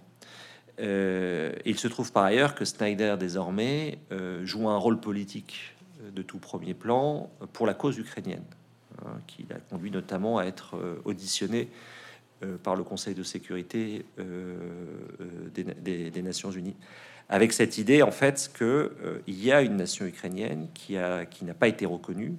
[0.79, 5.75] Euh, il se trouve par ailleurs que Snyder désormais euh, joue un rôle politique
[6.11, 8.43] de tout premier plan pour la cause ukrainienne,
[9.05, 10.75] hein, qui l'a conduit notamment à être
[11.05, 11.69] auditionné
[12.63, 14.03] par le Conseil de sécurité
[15.53, 16.75] des, Nations Unies,
[17.29, 21.45] avec cette idée en fait que il y a une nation ukrainienne qui a qui
[21.45, 22.33] n'a pas été reconnue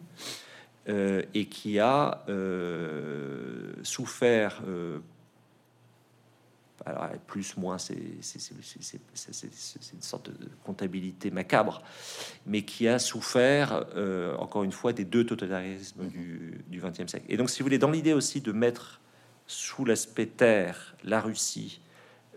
[0.87, 2.25] et qui a
[3.83, 4.62] souffert
[6.87, 8.23] alors plus, moins, c'est une
[10.01, 11.83] sorte de comptabilité macabre,
[12.47, 17.27] mais qui a souffert, euh, encore une fois, des deux totalitarismes du XXe siècle.
[17.29, 19.01] Et donc, si vous voulez, dans l'idée aussi de mettre
[19.47, 21.81] sous l'aspect terre la Russie,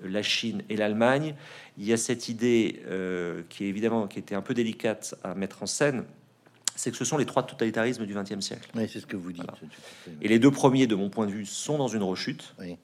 [0.03, 1.35] la Chine et l'Allemagne,
[1.77, 5.35] il y a cette idée euh, qui est évidemment qui était un peu délicate à
[5.35, 6.05] mettre en scène,
[6.75, 8.69] c'est que ce sont les trois totalitarismes du XXe siècle.
[8.75, 9.43] Oui, c'est ce que vous dites.
[10.21, 12.55] Et les deux premiers, de mon point de vue, sont dans une rechute.
[12.59, 12.77] Oui.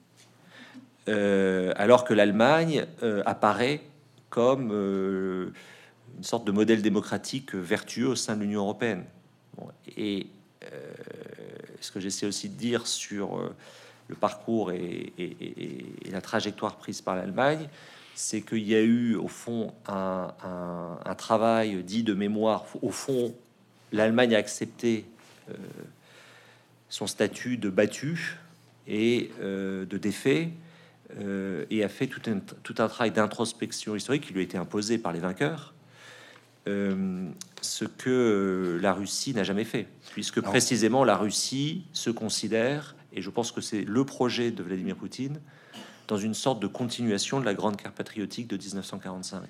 [1.08, 3.82] Euh, alors que l'Allemagne euh, apparaît
[4.30, 9.04] comme une sorte de modèle démocratique vertueux au sein de l'Union européenne.
[9.96, 10.26] et
[11.80, 13.52] ce que j'essaie aussi de dire sur
[14.08, 15.12] le parcours et,
[16.10, 17.68] la trajectoire prise par l'Allemagne,
[18.14, 20.32] c'est qu'il y a eu au fond un,
[21.04, 22.64] un, travail dit de mémoire.
[22.82, 23.34] Au fond,
[23.92, 25.04] l'Allemagne a accepté
[26.88, 28.38] son statut de battu
[28.86, 30.50] et de défait
[31.20, 34.56] euh, et a fait tout un, tout un travail d'introspection historique qui lui a été
[34.56, 35.74] imposé par les vainqueurs,
[36.66, 37.28] euh,
[37.60, 43.30] ce que la Russie n'a jamais fait, puisque précisément la Russie se considère, et je
[43.30, 45.40] pense que c'est le projet de Vladimir Poutine,
[46.08, 49.42] dans une sorte de continuation de la grande guerre patriotique de 1945.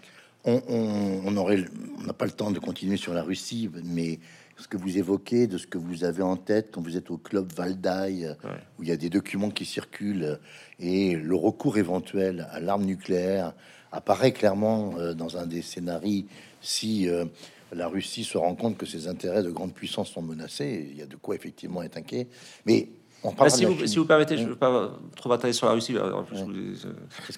[0.44, 1.64] on, aurait,
[1.98, 4.20] on n'a pas le temps de continuer sur la Russie, mais
[4.56, 7.16] ce que vous évoquez, de ce que vous avez en tête quand vous êtes au
[7.16, 8.36] club Valdaï,
[8.78, 10.38] où il y a des documents qui circulent,
[10.78, 13.54] et le recours éventuel à l'arme nucléaire
[13.90, 16.24] apparaît clairement euh, dans un des scénarios
[16.60, 17.26] si euh,
[17.72, 20.88] la Russie se rend compte que ses intérêts de grande puissance sont menacés.
[20.90, 22.26] Il y a de quoi effectivement être inquiet.
[22.66, 22.88] Mais
[23.32, 25.96] bah, si, vous, si, vous, permettez, je ne veux pas trop batailler sur la Russie.
[25.98, 26.86] En plus,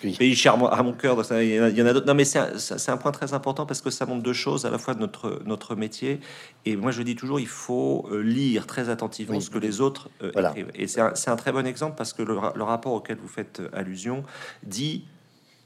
[0.01, 0.19] que...
[0.19, 1.17] pays cher à mon cœur.
[1.41, 2.07] Il y en a, d'autres.
[2.07, 4.79] Non, mais c'est un, point très important parce que ça montre deux choses à la
[4.79, 6.21] fois de notre notre métier.
[6.65, 10.09] Et moi, je dis toujours, il faut euh, lire très attentivement ce que les autres
[10.23, 10.71] euh, écrivent.
[10.75, 13.61] Et c'est un, un, très bon exemple parce que le, le rapport auquel vous faites
[13.61, 14.25] euh, allusion
[14.65, 15.05] dit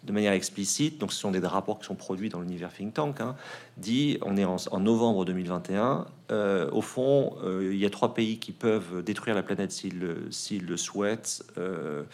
[0.05, 3.21] de manière explicite, donc ce sont des rapports qui sont produits dans l'univers think tank,
[3.21, 3.37] hein,
[3.77, 8.39] dit, on est en, novembre 2021, euh, au fond, euh, il y a trois pays
[8.39, 9.99] qui peuvent détruire la planète s'ils
[10.67, 12.05] le souhaitent, euh,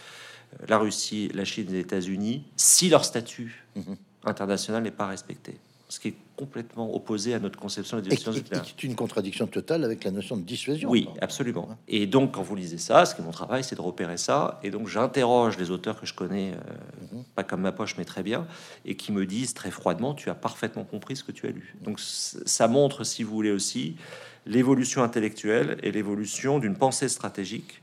[0.68, 3.96] la Russie, la Chine et les États-Unis, si leur statut mhm.
[4.24, 5.56] international n'est pas respecté
[5.88, 8.64] ce qui est complètement opposé à notre conception de la dissuasion nucléaire.
[8.66, 10.90] C'est une contradiction totale avec la notion de dissuasion.
[10.90, 11.78] Oui, absolument.
[11.86, 14.60] Et donc, quand vous lisez ça, ce qui est mon travail, c'est de repérer ça.
[14.62, 17.24] Et donc, j'interroge les auteurs que je connais, euh, mhm.
[17.34, 18.46] pas comme ma poche, mais très bien,
[18.84, 21.76] et qui me disent très froidement, tu as parfaitement compris ce que tu as lu.
[21.82, 23.96] Donc, ça montre, si vous voulez aussi,
[24.44, 27.82] l'évolution intellectuelle et l'évolution d'une pensée stratégique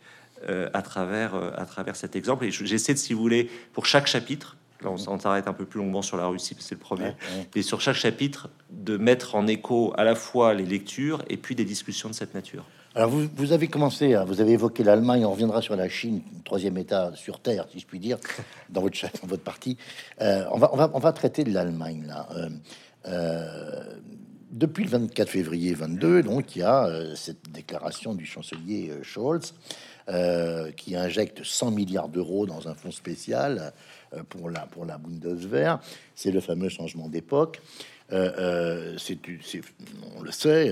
[0.49, 2.43] euh, à travers euh, à travers cet exemple.
[2.43, 6.01] Et j'essaie de, si vous voulez, pour chaque chapitre, on, s'arrête un peu plus longuement
[6.01, 7.13] sur la Russie, c'est le premier.
[7.55, 11.55] Et sur chaque chapitre, de mettre en écho à la fois les lectures et puis
[11.55, 12.65] des discussions de cette nature.
[12.95, 17.11] Alors, vous, avez commencé, vous avez évoqué l'Allemagne, on reviendra sur la Chine, troisième État
[17.15, 18.19] sur Terre, si je puis dire,
[18.69, 19.77] dans votre, dans votre partie.
[20.21, 22.27] Euh, on, va, on, va, on va traiter de l'Allemagne, là.
[22.35, 22.49] Euh,
[23.07, 23.95] euh,
[24.51, 29.55] depuis le 24 février 22, donc, il y a cette déclaration du chancelier Scholz
[30.75, 33.73] qui injecte 100 milliards d'euros dans un fonds spécial
[34.13, 35.79] euh, pour la, pour la Bundeswehr.
[36.15, 37.61] C'est le fameux changement d'époque.
[38.11, 38.97] Euh, euh,
[40.17, 40.71] on le sait,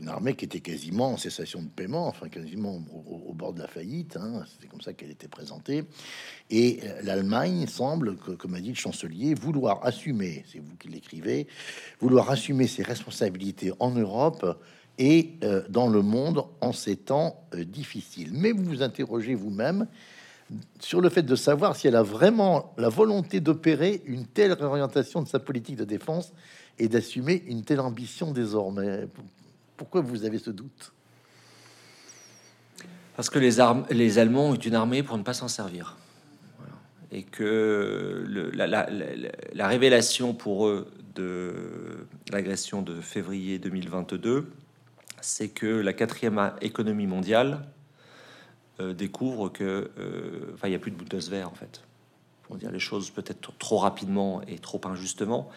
[0.00, 3.68] une armée qui était quasiment en cessation de paiement, enfin quasiment au, bord de la
[3.68, 4.16] faillite.
[4.16, 4.44] Hein.
[4.60, 5.84] c'est comme ça qu'elle était présentée.
[6.50, 11.46] Et l'Allemagne semble, comme a dit le chancelier, vouloir assumer, c'est vous qui l'écrivez,
[12.00, 14.58] vouloir assumer ses responsabilités en Europe
[14.98, 15.34] et
[15.68, 18.30] dans le monde en ces temps difficiles.
[18.32, 19.86] Mais vous vous interrogez vous-même
[20.80, 25.22] sur le fait de savoir si elle a vraiment la volonté d'opérer une telle réorientation
[25.22, 26.32] de sa politique de défense
[26.78, 29.06] et d'assumer une telle ambition désormais.
[29.76, 30.92] Pourquoi vous avez ce doute?
[33.16, 35.96] Parce que les, armes, les Allemands ont une armée pour ne pas s'en servir.
[37.10, 38.24] Et que
[38.54, 44.50] la, révélation pour eux de l'agression de février 2022,
[45.22, 47.62] c'est que la quatrième économie mondiale
[48.80, 51.82] euh, découvre que, euh, enfin, il n'y a plus de Bundeswehr en fait,
[52.42, 55.48] pour dire les choses peut-être trop rapidement et trop injustement,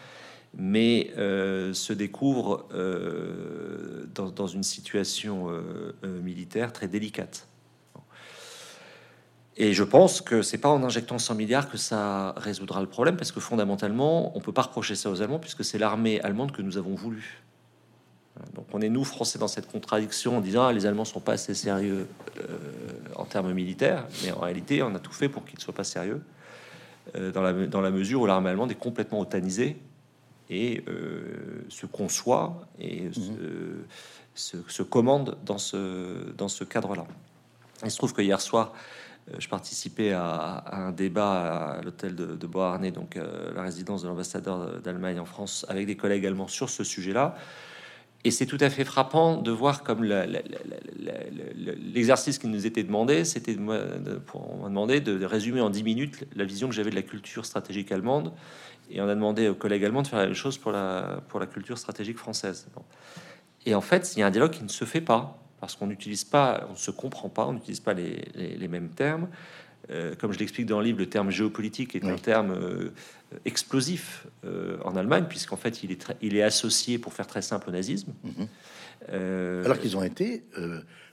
[0.54, 2.66] mais euh, se découvre
[4.14, 5.50] dans, dans, une situation
[6.22, 7.48] militaire très délicate.
[9.58, 13.16] Et je pense que c'est pas en injectant 100 milliards que ça résoudra le problème,
[13.16, 16.60] parce que fondamentalement, on peut pas reprocher ça aux Allemands, puisque c'est l'armée allemande que
[16.60, 17.42] nous avons voulu.
[18.54, 21.32] Donc on est nous Français dans cette contradiction en disant ah, les Allemands sont pas
[21.32, 22.06] assez sérieux
[22.38, 22.42] euh,
[23.14, 25.84] en termes militaires, mais en réalité on a tout fait pour qu'ils ne soient pas
[25.84, 26.20] sérieux
[27.14, 29.76] euh, dans, la, dans la mesure où l'armée allemande est complètement otanisée
[30.50, 33.84] et euh, se conçoit et mhm.
[34.34, 37.06] se, commande dans ce, dans ce cadre-là.
[37.84, 38.72] Il se trouve que hier soir,
[39.38, 43.18] je participais à, un débat à l'hôtel de, de Beauharnais, donc
[43.54, 47.36] la résidence de l'ambassadeur d'Allemagne en France, avec des collègues allemands sur ce sujet-là.
[48.26, 50.02] Et c'est tout à fait frappant de voir comme
[51.94, 53.54] l'exercice qui nous était demandé, c'était
[54.26, 57.02] pour on m'a demandé de, résumer en 10 minutes la vision que j'avais de la
[57.02, 58.32] culture stratégique allemande.
[58.90, 61.38] Et on a demandé aux collègues allemands de faire la même chose pour la, pour
[61.38, 62.66] la culture stratégique française.
[63.64, 65.86] Et en fait, il y a un dialogue qui ne se fait pas, parce qu'on
[65.86, 69.28] n'utilise pas, on ne se comprend pas, on n'utilise pas les, les, mêmes termes.
[69.90, 72.90] Euh, comme je l'explique dans le livre, le terme géopolitique est un terme euh,
[73.44, 77.68] explosif euh, en Allemagne, puisqu'en fait, il est, il est associé, pour faire très simple,
[77.68, 78.12] au nazisme.
[78.24, 78.48] Mhm.
[79.64, 80.42] Alors qu'ils ont été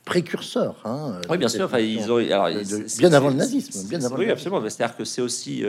[0.06, 0.82] précurseurs.
[0.86, 1.66] Hein, oui, bien sûr.
[1.66, 2.18] Enfin, ils ont,
[2.98, 3.88] bien avant le nazisme.
[3.88, 4.62] Bien oui, absolument.
[4.68, 5.64] C'est-à-dire que c'est aussi.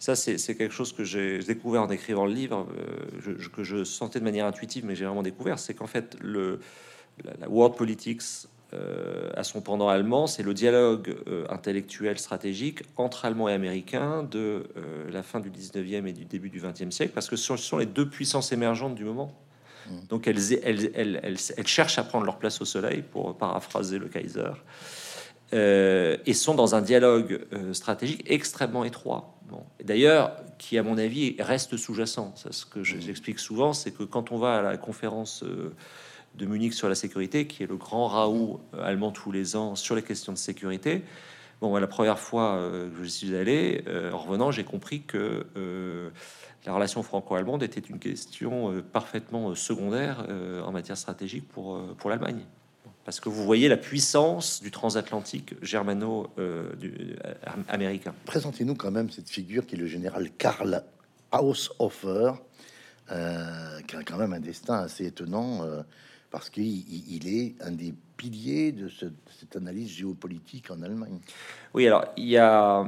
[0.00, 2.66] ça, c'est quelque chose que j'ai découvert en écrivant le livre,
[3.54, 5.58] que je sentais de manière intuitive, mais j'ai vraiment découvert.
[5.58, 6.58] C'est qu'en fait, le,
[7.40, 8.22] la world politics
[9.34, 14.66] à son pendant allemand, c'est le dialogue euh, intellectuel stratégique entre Allemands et Américains de
[14.76, 17.78] euh, la fin du 19e et du début du 20e siècle, parce que ce sont
[17.78, 19.32] les deux puissances émergentes du moment.
[19.86, 19.92] Mmh.
[20.08, 21.20] Donc elles, elles, elles,
[21.56, 24.52] elles, cherchent à prendre leur place au soleil, pour paraphraser le Kaiser,
[25.52, 29.64] et sont dans un dialogue stratégique extrêmement étroit, Bon.
[29.84, 32.32] D'ailleurs, qui à mon avis reste sous-jacent.
[32.50, 35.44] Ce que j'explique souvent, c'est que quand on va à la conférence
[36.34, 39.94] de Munich sur la sécurité, qui est le grand raout allemand tous les ans sur
[39.94, 41.02] les questions de sécurité,
[41.60, 45.46] Bon, la première fois que je suis allé, en revenant, j'ai compris que
[46.64, 51.84] la relation franco-allemande était une question euh, parfaitement euh, secondaire euh, en matière stratégique pour,
[51.96, 52.46] pour l'Allemagne.
[53.04, 58.14] Parce que vous voyez la puissance du transatlantique germano-américain.
[58.24, 60.84] Présentez-nous quand même cette figure qui est le général Karl
[61.32, 62.34] Haushofer,
[63.08, 65.66] qui a quand même un destin assez étonnant,
[66.32, 71.20] parce qu'il il est un des piliers de, de, cette analyse géopolitique en Allemagne.
[71.74, 72.84] Oui, alors il y a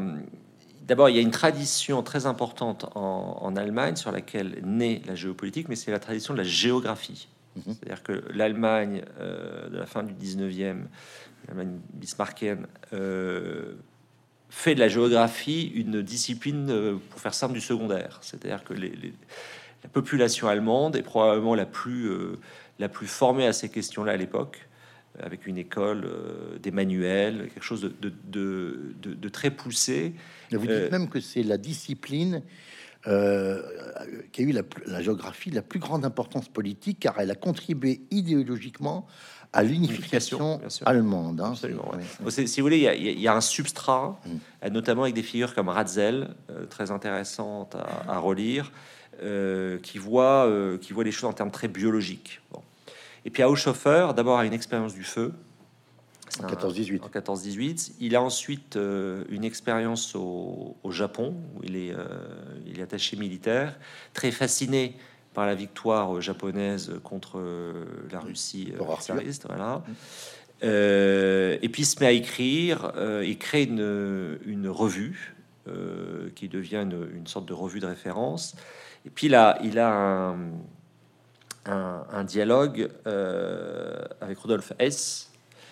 [0.87, 5.69] D'abord, il y a une tradition très importante en, Allemagne sur laquelle naît la géopolitique,
[5.69, 7.29] mais c'est la tradition de la géographie.
[7.57, 7.63] Mhm.
[7.67, 10.83] C'est-à-dire que l'Allemagne euh, de la fin du 19e,
[11.47, 13.75] l'Allemagne bismarckienne, euh,
[14.51, 18.19] fait de la géographie une discipline, euh, pour faire simple, du secondaire.
[18.21, 22.11] C'est-à-dire que la population allemande est probablement la plus,
[22.79, 24.69] la plus formée à ces questions-là à l'époque
[25.21, 26.11] avec une école,
[26.61, 30.13] des manuels, quelque chose de, de, de très poussé
[30.57, 32.43] vous dites euh, même que c'est la discipline
[33.07, 33.63] euh,
[34.33, 34.53] qui a eu
[34.87, 39.07] la, géographie la plus grande importance politique, car elle a contribué idéologiquement
[39.53, 41.41] à l'unification allemande.
[41.41, 41.55] Hein.
[41.55, 44.69] si vous voulez, il y, a un substrat, mm.
[44.69, 48.73] notamment avec des figures comme Ratzel, euh, très intéressantes à, relire,
[49.83, 50.51] qui, voit,
[50.81, 52.41] qui voit les choses en termes très biologiques.
[53.25, 55.33] Et puis Haushofer, d'abord à une expérience du feu,
[56.43, 57.01] en 14-18.
[57.03, 57.93] En 14-18.
[58.01, 62.05] Il a ensuite euh, une expérience au, Japon, où il est, euh,
[62.67, 63.79] il est attaché militaire,
[64.13, 64.97] très fasciné
[65.33, 69.47] par la victoire japonaise contre euh, la Russie tsariste.
[69.49, 69.83] Voilà.
[70.63, 72.93] Et puis il se met à écrire,
[73.23, 75.35] il crée une, une revue
[76.35, 78.55] qui devient une, une, sorte de revue de référence.
[79.05, 80.35] Et puis là, il a un,
[81.67, 82.91] un, un dialogue
[84.21, 85.31] avec Rudolf Hess,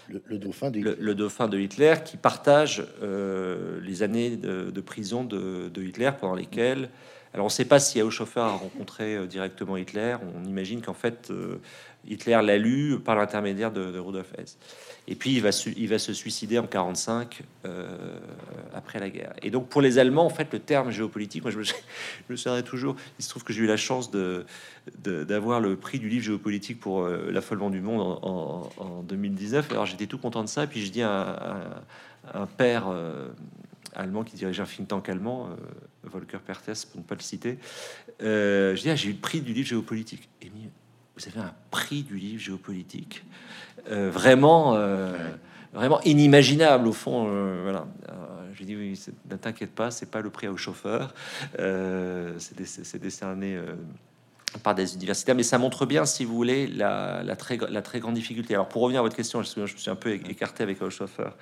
[0.09, 0.95] le, dauphin de Hitler.
[0.99, 6.91] Le, dauphin de Hitler qui partage euh, les années de, prison de, Hitler pendant lesquelles.
[7.35, 10.17] Alors on ne sait pas si chauffeur a rencontré euh, directement Hitler.
[10.37, 11.61] On imagine qu'en fait euh,
[12.07, 14.59] Hitler l'a lu par l'intermédiaire de, Rudolf Hess.
[15.09, 17.43] Et puis il va, se suicider en 45
[18.75, 19.33] après la guerre.
[19.43, 22.63] Et donc pour les Allemands, en fait, le terme géopolitique, moi je me, je souviendrai
[22.63, 22.97] toujours.
[23.19, 27.03] Il se trouve que j'ai eu la chance d'avoir le prix du livre géopolitique pour
[27.03, 29.71] euh, l'affolement du monde en, 2019.
[29.73, 30.67] Alors j'étais tout content de ça.
[30.67, 31.83] Puis je dis à,
[32.35, 33.29] un père euh,
[33.95, 35.57] allemand qui dirigeait un think tank allemand, euh,
[36.05, 37.59] Volker Perthes, pour ne pas le citer,
[38.21, 40.29] je dis ah, j'ai eu le prix du livre géopolitique.
[41.17, 43.25] Vous avez un prix du livre géopolitique
[43.87, 44.77] vraiment,
[45.73, 47.25] vraiment inimaginable au fond.
[47.63, 47.87] voilà.
[48.55, 48.99] je dis oui,
[49.31, 51.13] ne t'inquiète pas, c'est pas le prix au chauffeur,
[51.59, 53.59] c'est décerné
[54.63, 58.15] par des universitaires, mais ça montre bien, si vous voulez, la, très, la très grande
[58.15, 58.55] difficulté.
[58.55, 61.37] Alors, pour revenir à votre question, je, me suis un peu écarté avec le chauffeur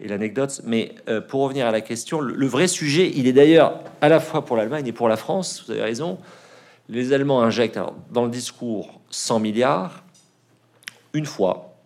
[0.00, 3.80] et l'anecdote, mais euh, pour revenir à la question, le, vrai sujet, il est d'ailleurs
[4.00, 6.18] à la fois pour l'Allemagne et pour la France, vous avez raison.
[6.88, 7.80] Les Allemands injectent
[8.10, 10.04] dans le discours 100 milliards
[11.12, 11.76] une fois.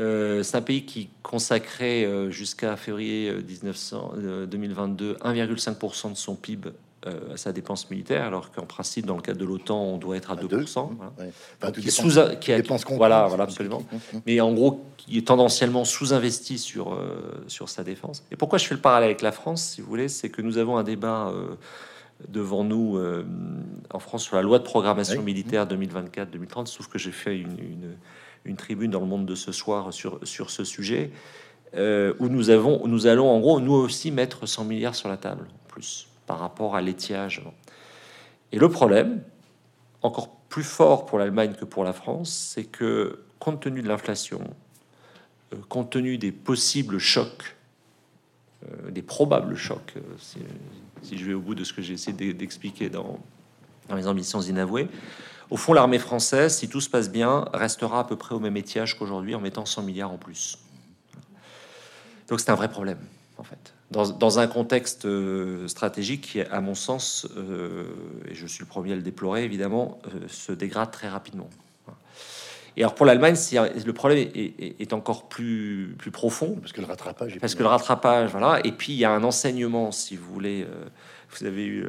[0.00, 4.12] Euh, c'est un pays qui consacrait euh, jusqu'à février 1900,
[4.48, 6.70] 2022 1,5% de son PIB
[7.06, 10.16] euh, à sa dépense militaire, alors qu'en principe, dans le cadre de l'OTAN, on doit
[10.16, 10.90] être à 2%.
[11.74, 12.10] qui, sous,
[12.40, 12.60] qui a,
[12.90, 13.82] voilà, voilà, absolument.
[14.24, 16.96] Mais en gros, qui est tendanciellement sous-investi sur,
[17.48, 18.24] sur sa défense.
[18.30, 20.58] Et pourquoi je fais le parallèle avec la France, si vous voulez, c'est que nous
[20.58, 21.32] avons un débat
[22.26, 23.00] devant nous
[23.90, 27.96] en France sur la loi de programmation militaire 2024-2030, sauf que j'ai fait une, une,
[28.44, 31.12] une, tribune dans le monde de ce soir sur, sur ce sujet.
[31.74, 35.46] où nous avons, nous allons en gros nous aussi mettre 100 milliards sur la table,
[35.52, 37.42] en plus par rapport à l'étiage.
[38.52, 39.22] Et le problème,
[40.02, 44.40] encore plus fort pour l'Allemagne que pour la France, c'est que compte tenu de l'inflation,
[45.52, 47.56] euh, compte tenu des possibles chocs,
[48.64, 50.40] euh, des probables chocs, euh,
[51.02, 53.18] si, je vais au bout de ce que j'ai essayé d'expliquer dans,
[53.88, 54.88] dans les ambitions inavouées,
[55.50, 58.56] au fond, l'armée française, si tout se passe bien, restera à peu près au même
[58.56, 60.58] étiage qu'aujourd'hui en mettant 100 milliards en plus.
[62.28, 62.98] Donc c'est un vrai problème,
[63.38, 67.84] en fait dans, un contexte euh, stratégique qui, à mon sens, euh,
[68.28, 71.48] et je suis le premier à le déplorer évidemment, euh, se dégrade très rapidement.
[72.78, 73.34] Et alors pour l'Allemagne,
[73.84, 76.54] le problème est, encore plus, plus profond.
[76.60, 77.36] Parce que le rattrapage.
[77.40, 78.60] Parce que le rattrapage, voilà.
[78.64, 80.64] Et puis il y a un enseignement, si vous voulez.
[81.30, 81.86] vous avez eu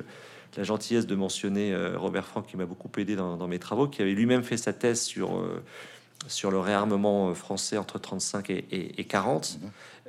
[0.58, 4.14] la gentillesse de mentionner Robert Frank, qui m'a beaucoup aidé dans, mes travaux, qui avait
[4.14, 5.44] lui-même fait sa thèse sur,
[6.28, 9.60] sur le réarmement français entre 35 et, et 40.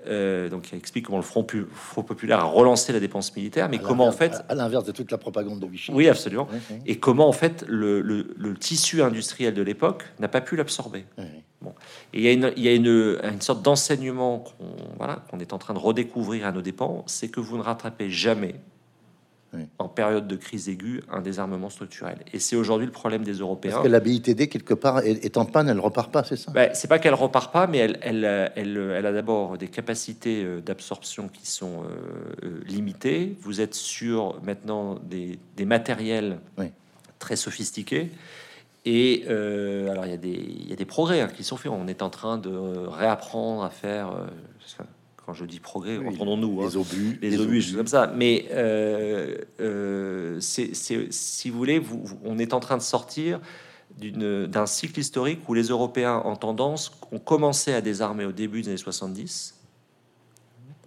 [0.06, 4.06] Euh, donc, il explique comment le Front, populaire a relancé la dépense militaire, mais comment
[4.06, 5.92] en fait, à l'inverse de toute la propagande de Vichy.
[5.92, 6.48] Oui, absolument.
[6.86, 11.04] Et comment en fait le, tissu industriel de l'époque n'a pas pu l'absorber.
[11.60, 11.74] Bon.
[12.14, 15.40] Et il y a une, il y a une, une sorte d'enseignement qu'on voilà, qu'on
[15.40, 18.54] est en train de redécouvrir à nos dépens, c'est que vous ne rattrapez jamais
[19.78, 22.18] en période de crise aiguë un désarmement structurel.
[22.32, 23.72] Et c'est aujourd'hui le problème des Européens.
[23.72, 26.52] Parce que la BITD, quelque part, est en panne, elle repart pas, c'est ça?
[26.52, 30.44] Ben, C'est pas qu'elle repart pas, mais elle, elle, elle, elle a d'abord des capacités
[30.44, 33.36] euh, d'absorption qui sont euh, euh, limitées.
[33.40, 36.38] Vous êtes sur maintenant des, des matériels
[37.18, 38.10] très sophistiqués.
[38.86, 41.70] Et alors, il y, a des, il y a des progrès hein, qui sont faits.
[41.70, 44.14] On est en train de réapprendre à faire
[45.32, 46.66] je dis progrès, entendons-nous, hein.
[46.66, 48.12] les obus, les, obus, comme ça.
[48.14, 53.40] Mais euh, euh, c'est, si vous voulez, vous, on est en train de sortir
[53.98, 58.68] d'un cycle historique où les Européens en tendance ont commencé à désarmer au début des
[58.68, 59.58] années 70.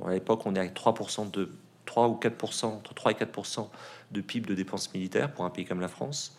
[0.06, 1.50] à l'époque, on est à 3% de
[1.86, 3.68] 3 ou 4%, entre 3 et 4%
[4.12, 6.38] de PIB de dépenses militaires pour un pays comme la France.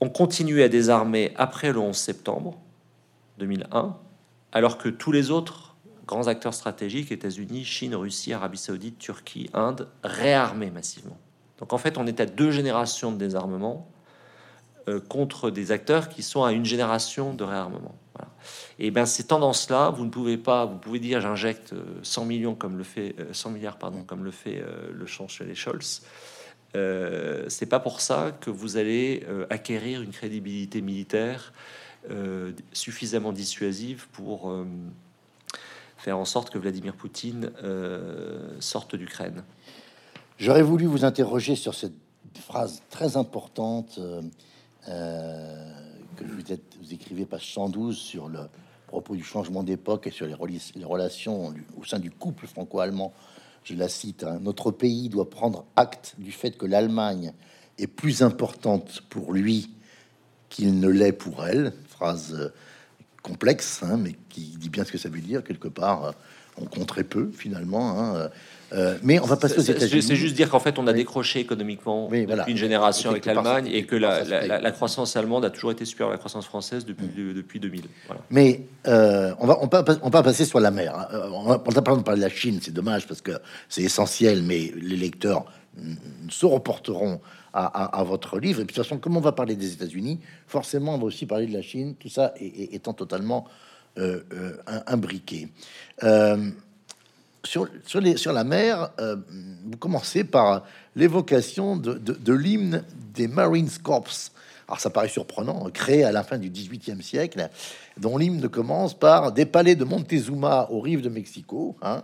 [0.00, 2.58] On continue à désarmer après le 11 septembre
[3.38, 3.96] 2001,
[4.52, 5.71] alors que tous les autres
[6.12, 11.16] grands acteurs stratégiques, États-Unis, Chine, Russie, Arabie Saoudite, Turquie, Inde, réarmés massivement.
[11.58, 13.88] Donc en fait, on est à deux générations de désarmement
[14.88, 17.94] euh, contre des acteurs qui sont à une génération de réarmement.
[18.78, 22.54] Et bien ces tendances-là, vous ne pouvez pas, vous pouvez dire j'injecte 100 euh, millions
[22.54, 26.02] comme le fait 100 euh, milliards pardon comme le fait le chancelier Scholz.
[26.74, 31.52] c'est pas pour ça que vous allez acquérir une crédibilité militaire
[32.72, 34.52] suffisamment dissuasive pour
[36.02, 39.44] faire en sorte que Vladimir Poutine euh, sorte d'Ukraine.
[40.36, 41.94] J'aurais voulu vous interroger sur cette
[42.40, 44.20] phrase très importante euh,
[44.88, 45.72] euh,
[46.16, 48.40] que vous, écrivez page 112 sur le
[48.88, 50.34] propos du changement d'époque et sur les,
[50.74, 53.12] les relations au sein du couple franco-allemand.
[53.62, 57.32] Je la cite, hein, notre pays doit prendre acte du fait que l'Allemagne
[57.78, 59.70] est plus importante pour lui
[60.48, 61.72] qu'il ne l'est pour elle.
[61.86, 62.52] Phrase
[63.22, 66.04] complexe, hein, mais qui dit bien ce que ça veut dire quelque part.
[66.04, 66.10] Euh,
[66.60, 67.98] on compte très peu finalement.
[67.98, 68.28] Hein, euh,
[68.74, 70.02] euh, mais on va passer aux États-Unis.
[70.02, 73.96] C'est juste dire qu'en fait, on a décroché économiquement une génération avec l'Allemagne et que
[73.96, 77.32] la, croissance allemande a toujours été supérieure à la croissance française depuis, mm.
[77.34, 77.84] depuis 2000.
[78.30, 80.94] Mais on va on peut, on peut passer sur la mer.
[80.94, 81.30] Hein.
[81.32, 83.32] On va, on va parler de la Chine, c'est dommage parce que
[83.70, 85.46] c'est essentiel, mais les lecteurs
[86.28, 87.20] se reporteront
[87.52, 88.60] à, votre livre.
[88.60, 91.26] Et puis, de toute façon, comme on va parler des États-Unis, forcément, on va aussi
[91.26, 93.46] parler de la Chine, tout ça étant totalement
[93.98, 95.48] euh, euh, imbriqué.
[96.02, 96.50] Euh,
[97.44, 97.68] sur,
[98.00, 102.84] les, sur la mer, vous commencez par l'évocation de, de, l'hymne
[103.14, 104.06] des Marines Corps.
[104.68, 107.48] Alors ça paraît surprenant, créé à la fin du XVIIIe siècle,
[107.98, 111.76] dont l'hymne commence par des palais de Montezuma aux rives de Mexico.
[111.82, 112.02] Hein,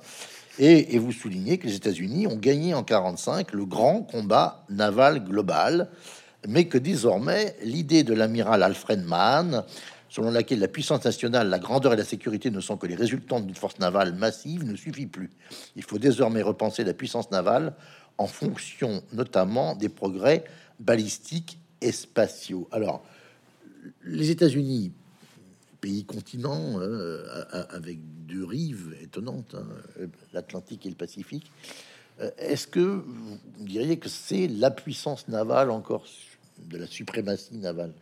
[0.59, 5.89] et, vous soulignez que les États-Unis ont gagné en 45 le grand combat naval global,
[6.49, 9.65] mais que désormais l'idée de l'amiral Alfred Mann,
[10.09, 13.47] selon laquelle la puissance nationale, la grandeur et la sécurité ne sont que les résultantes
[13.47, 15.31] d'une force navale massive, ne suffit plus.
[15.77, 17.75] Il faut désormais repenser la puissance navale
[18.17, 20.45] en fonction notamment des progrès
[20.81, 22.69] balistiques et spatiaux.
[22.73, 23.05] Alors,
[24.05, 24.93] les États-Unis
[25.81, 29.67] pays continent euh, avec deux rives étonnantes, hein,
[30.33, 31.51] l'Atlantique et le Pacifique.
[32.21, 36.05] Euh, est-ce que vous diriez que c'est la puissance navale encore
[36.59, 37.93] de la suprématie navale?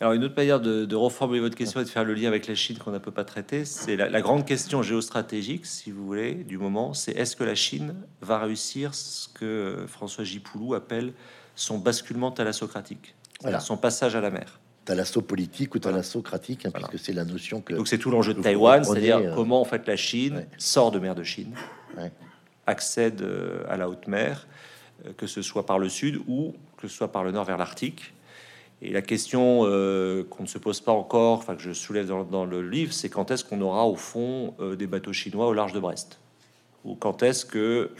[0.00, 2.56] Alors, une autre manière de, reformuler votre question et de faire le lien avec la
[2.56, 6.58] Chine qu'on ne peut pas traiter, c'est la, grande question géostratégique, si vous voulez, du
[6.58, 11.12] moment, c'est est-ce que la Chine va réussir ce que François Gipoulou appelle
[11.54, 13.60] son basculement thalassocratique, voilà.
[13.60, 14.58] son passage à la mer?
[14.84, 17.74] Thalassopolitique ou thalassocratique, hein, puisque c'est la notion que.
[17.74, 20.98] Donc c'est tout l'enjeu de Taïwan, c'est-à-dire euh, comment en fait la Chine sort de
[20.98, 21.54] mer de Chine,
[22.66, 24.46] accède euh, à la haute mer,
[25.06, 27.58] euh, que ce soit par le sud ou que ce soit par le nord vers
[27.58, 28.14] l'Arctique.
[28.84, 32.68] Et la question qu'on ne se pose pas encore, enfin que je soulève dans, le
[32.68, 36.18] livre, c'est quand est-ce qu'on aura au fond des bateaux chinois au large de Brest,
[36.84, 37.92] ou quand est-ce que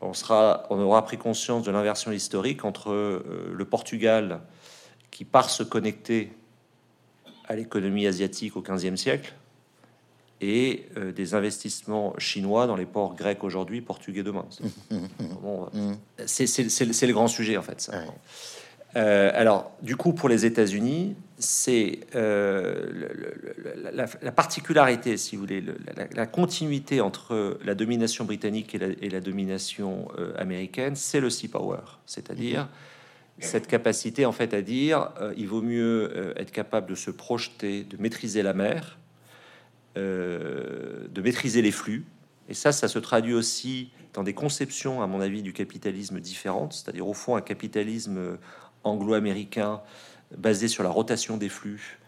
[0.00, 4.40] on sera, on aura pris conscience de l'inversion historique entre le Portugal
[5.12, 6.32] qui part se connecter
[7.46, 9.32] à l'économie asiatique au XVe siècle
[10.40, 14.46] et euh, des investissements chinois dans les ports grecs aujourd'hui, portugais demain.
[16.26, 16.46] C'est
[17.06, 17.80] le grand sujet en fait.
[17.80, 18.02] Ça.
[18.94, 23.08] Euh, alors, du coup, pour les États-Unis, c'est euh,
[24.20, 25.64] la, particularité, si vous voulez,
[26.14, 32.68] la, continuité entre la domination britannique et la, domination américaine, c'est le sea power, c'est-à-dire
[33.38, 37.10] cette capacité en fait à dire euh, il vaut mieux euh, être capable de se
[37.10, 38.98] projeter, de maîtriser la mer,
[39.96, 42.04] euh, de maîtriser les flux.
[42.48, 46.74] Et ça, ça se traduit aussi dans des conceptions, à mon avis, du capitalisme différentes,
[46.74, 48.36] c'est-à-dire au fond un capitalisme
[48.84, 49.80] anglo-américain
[50.36, 51.98] basé sur la rotation des flux,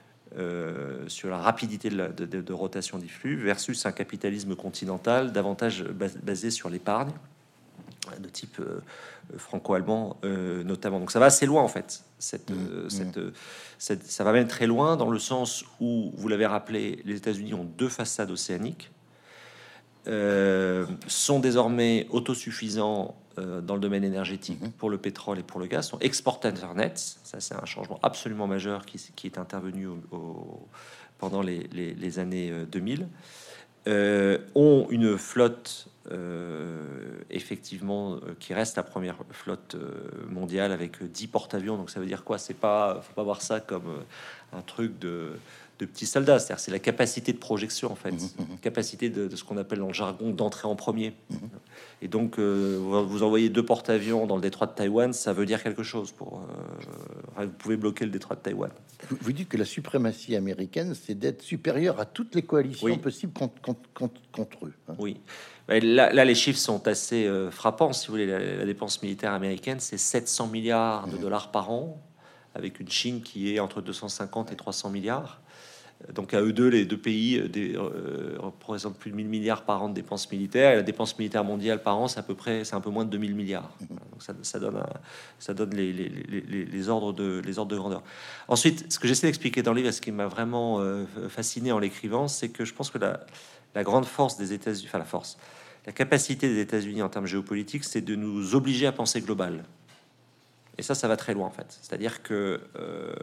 [1.07, 6.69] sur la rapidité de, de, rotation des flux, versus un capitalisme continental davantage basé sur
[6.69, 7.13] l'épargne
[8.21, 8.81] de type euh,
[9.37, 11.01] franco-allemand euh, notamment.
[11.01, 12.05] Donc ça va assez loin en fait.
[12.19, 13.33] Cette, mmh, mmh.
[13.79, 17.55] cette, ça va même très loin dans le sens où, vous l'avez rappelé, les États-Unis
[17.55, 18.91] ont deux façades océaniques,
[20.07, 24.71] sont désormais autosuffisants dans le domaine énergétique mmh.
[24.79, 27.19] pour le pétrole et pour le gaz, sont exportateurs nets.
[27.25, 30.69] Ça c'est un changement absolument majeur qui, qui est intervenu au,
[31.19, 33.07] pendant les, les, les années 2000.
[34.55, 35.94] ont une flotte euh,
[37.31, 41.77] effectivement, euh, qui reste la première flotte euh, mondiale avec 10 porte-avions.
[41.77, 42.39] Donc ça veut dire quoi?
[42.39, 44.05] C'est pas, faut pas voir ça comme
[44.53, 45.33] un truc de,
[45.79, 46.39] de petits soldats.
[46.39, 48.59] C'est-à-dire c'est la capacité de projection en fait, mmh, mmh, mmh.
[48.63, 51.15] capacité de, ce qu'on appelle dans le jargon d'entrer en premier.
[52.03, 55.83] Et donc vous envoyez deux porte-avions dans le détroit de Taïwan, ça veut dire quelque
[55.83, 56.13] chose.
[56.13, 56.43] Pour
[57.37, 58.71] vous pouvez bloquer le détroit de Taïwan.
[59.11, 63.61] Vous, dites que la suprématie américaine, c'est d'être supérieur à toutes les coalitions possibles contre,
[63.61, 64.75] contre, contre, eux.
[64.89, 64.95] Hein.
[64.99, 65.21] Oui.
[65.69, 67.93] Là, les chiffres sont assez euh, frappants.
[67.93, 72.03] Si vous voulez, la, dépense militaire américaine, c'est 700 milliards de dollars par an,
[72.55, 75.41] avec une Chine qui est entre 250 et 300 milliards.
[76.13, 79.83] Donc à eux deux, les deux pays euh, euh, représentent plus de 1000 milliards par
[79.83, 80.73] an de dépenses militaires.
[80.73, 83.05] Et la dépense militaire mondiale par an, c'est à peu près, c'est un peu moins
[83.05, 83.71] de 2000 milliards.
[83.81, 83.87] Mmh.
[83.89, 84.83] Donc ça, donne,
[85.39, 88.03] ça donne les, ordres de, les ordres de grandeur.
[88.49, 90.85] Ensuite, ce que j'essaie d'expliquer dans le livre, ce qui m'a vraiment
[91.29, 93.21] fasciné en l'écrivant, c'est que je pense que la,
[93.75, 95.39] la grande force des États-Unis, enfin la force,
[95.87, 99.65] la capacité des États-Unis en termes géopolitiques, c'est de nous obliger à penser global.
[100.79, 101.79] Et ça, ça va très loin en fait.
[101.83, 103.15] C'est-à-dire que euh,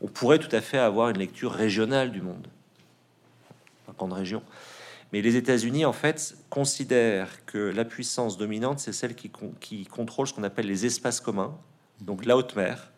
[0.00, 2.46] on pourrait tout à fait avoir une lecture régionale du monde,
[3.86, 4.42] pas grande région.
[5.12, 9.30] Mais les États-Unis, en fait, considèrent que la puissance dominante, c'est celle qui,
[9.60, 11.54] qui contrôle ce qu'on appelle les espaces communs,
[12.00, 12.90] donc la haute mer,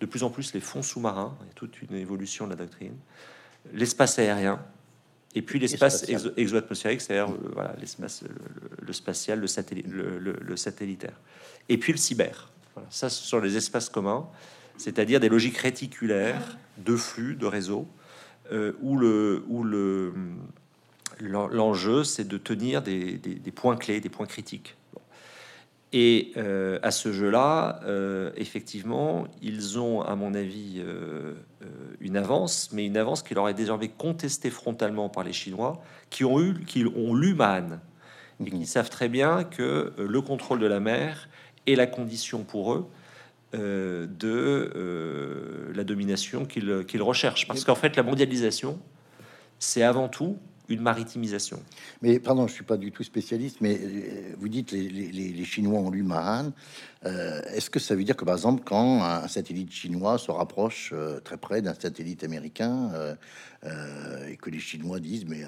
[0.00, 2.56] de plus en plus les fonds sous-marins, il y a toute une évolution de la
[2.56, 2.96] doctrine,
[3.74, 4.64] l'espace aérien,
[5.34, 8.24] et puis l'espace exo-atmosphérique, c'est-à-dire euh, voilà, l'espace,
[8.80, 11.14] le, spatial, le, satellite, le, satellitaire.
[11.68, 12.50] Et puis le cyber.
[12.90, 14.26] Ça, ce sont les espaces communs,
[14.76, 17.86] c'est-à-dire des logiques réticulaires de flux, de réseaux,
[18.52, 20.12] euh, où le, où le,
[21.20, 24.76] l'enjeu, c'est de tenir des, des, points clés, des points critiques.
[25.92, 31.34] Et euh, à ce jeu-là, euh, effectivement, ils ont, à mon avis, euh,
[32.00, 36.24] une avance, mais une avance qui leur est désormais contestée frontalement par les Chinois, qui
[36.24, 37.80] ont eu, qui ont lu Man
[38.40, 38.64] et qui mhm.
[38.64, 41.28] savent très bien que le contrôle de la mer
[41.66, 42.86] est la condition pour eux
[43.52, 44.72] de
[45.74, 47.48] la domination qu'ils recherchent.
[47.48, 48.78] Parce qu'en fait, la mondialisation,
[49.58, 50.38] c'est avant tout
[50.70, 51.60] une maritimisation.
[52.00, 55.44] Mais pardon, je suis pas du tout spécialiste, mais euh, vous dites les, les, les
[55.44, 56.04] Chinois ont lu.
[57.06, 60.90] Euh, est-ce que ça veut dire que par exemple, quand un satellite chinois se rapproche
[60.92, 62.92] euh, très près d'un satellite américain
[64.26, 65.44] et que les Chinois disent, mais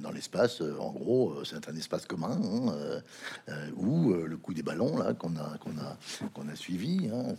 [0.00, 5.14] dans l'espace, en gros, c'est un espace commun, hein, ou le coup des ballons là
[5.14, 7.36] qu'on a suivi, hein,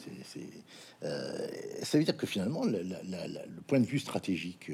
[1.02, 4.72] ça veut dire que finalement, le point de vue stratégique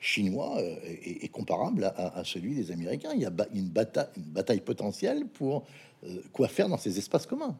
[0.00, 3.10] chinois euh, est, comparable à, celui des Américains.
[3.14, 5.66] Il y a une, bataille, potentielle pour
[6.04, 7.56] euh, quoi faire dans ces espaces communs.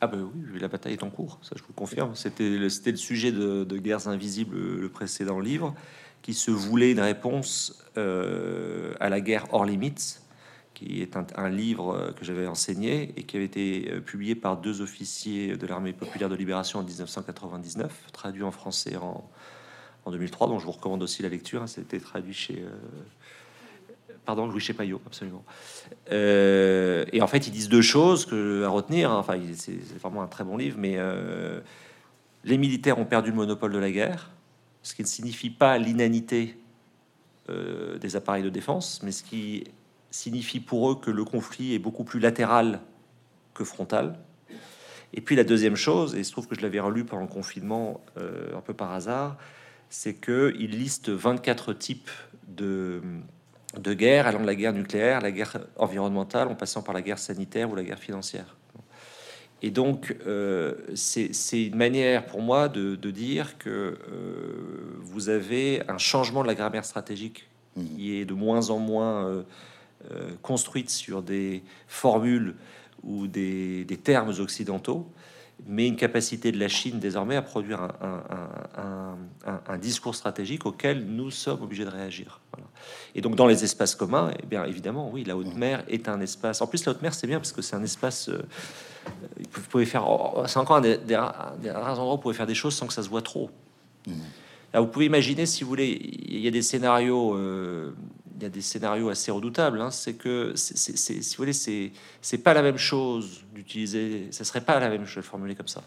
[0.00, 2.14] Ah ben oui, la bataille est en cours, ça je vous confirme.
[2.14, 5.74] C'était le, sujet de, Guerres Invisibles, le précédent livre,
[6.22, 10.22] qui se voulait une réponse euh, à la guerre hors limites,
[10.72, 15.56] qui est un, livre que j'avais enseigné et qui avait été publié par deux officiers
[15.58, 19.28] de l'armée populaire de libération en 1999, traduit en français en,
[20.04, 21.62] en 2003, dont je vous recommande aussi la lecture.
[21.62, 22.62] Hein, c'était traduit chez.
[22.62, 22.70] Euh,
[24.30, 25.44] pardon, Louis Payot, absolument.
[26.12, 29.10] Euh, et en fait, ils disent deux choses que, à retenir.
[29.10, 29.18] Hein.
[29.18, 31.58] Enfin, c'est vraiment un très bon livre, mais euh,
[32.44, 34.30] les militaires ont perdu le monopole de la guerre,
[34.84, 36.56] ce qui ne signifie pas l'inanité
[38.00, 39.64] des appareils de défense, mais ce qui
[40.12, 42.78] signifie pour eux que le conflit est beaucoup plus latéral
[43.54, 44.16] que frontal.
[45.12, 47.28] Et puis la deuxième chose, et il se trouve que je l'avais relu pendant le
[47.28, 49.36] confinement, un peu par hasard,
[49.88, 52.10] c'est qu'il liste 24 types
[52.46, 53.02] de,
[53.78, 57.18] de guerres, allant de la guerre nucléaire, la guerre environnementale, en passant par la guerre
[57.18, 58.56] sanitaire ou la guerre financière.
[59.62, 65.98] Et donc, euh, c'est une manière pour moi de, dire que euh, vous avez un
[65.98, 67.46] changement de la grammaire stratégique
[67.76, 69.42] qui est de moins en moins euh,
[70.42, 72.56] construite sur des formules
[73.04, 75.06] ou des, des termes occidentaux
[75.66, 81.62] mais une capacité de la Chine désormais à produire un, discours stratégique auquel nous sommes
[81.62, 82.40] obligés de réagir.
[83.14, 86.20] Et donc dans les espaces communs, eh bien évidemment, oui, la haute mer est un
[86.20, 86.60] espace.
[86.60, 88.28] En plus, la haute mer, c'est bien parce que c'est un espace.
[88.28, 88.42] Euh,
[89.52, 90.08] vous pouvez faire.
[90.08, 92.92] Oh, c'est encore un des, rares endroits où vous pouvez faire des choses sans que
[92.92, 93.50] ça se voit trop.
[94.06, 94.12] Mmh.
[94.74, 97.34] vous pouvez imaginer, si vous voulez, il y a des scénarios.
[97.34, 97.94] Euh,
[98.40, 99.82] il y a des scénarios assez redoutables.
[99.82, 99.90] Hein.
[99.90, 104.28] c'est que, c'est, si vous voulez, c'est, c'est pas la même chose d'utiliser.
[104.30, 105.82] Ça serait pas la même chose, formuler comme ça.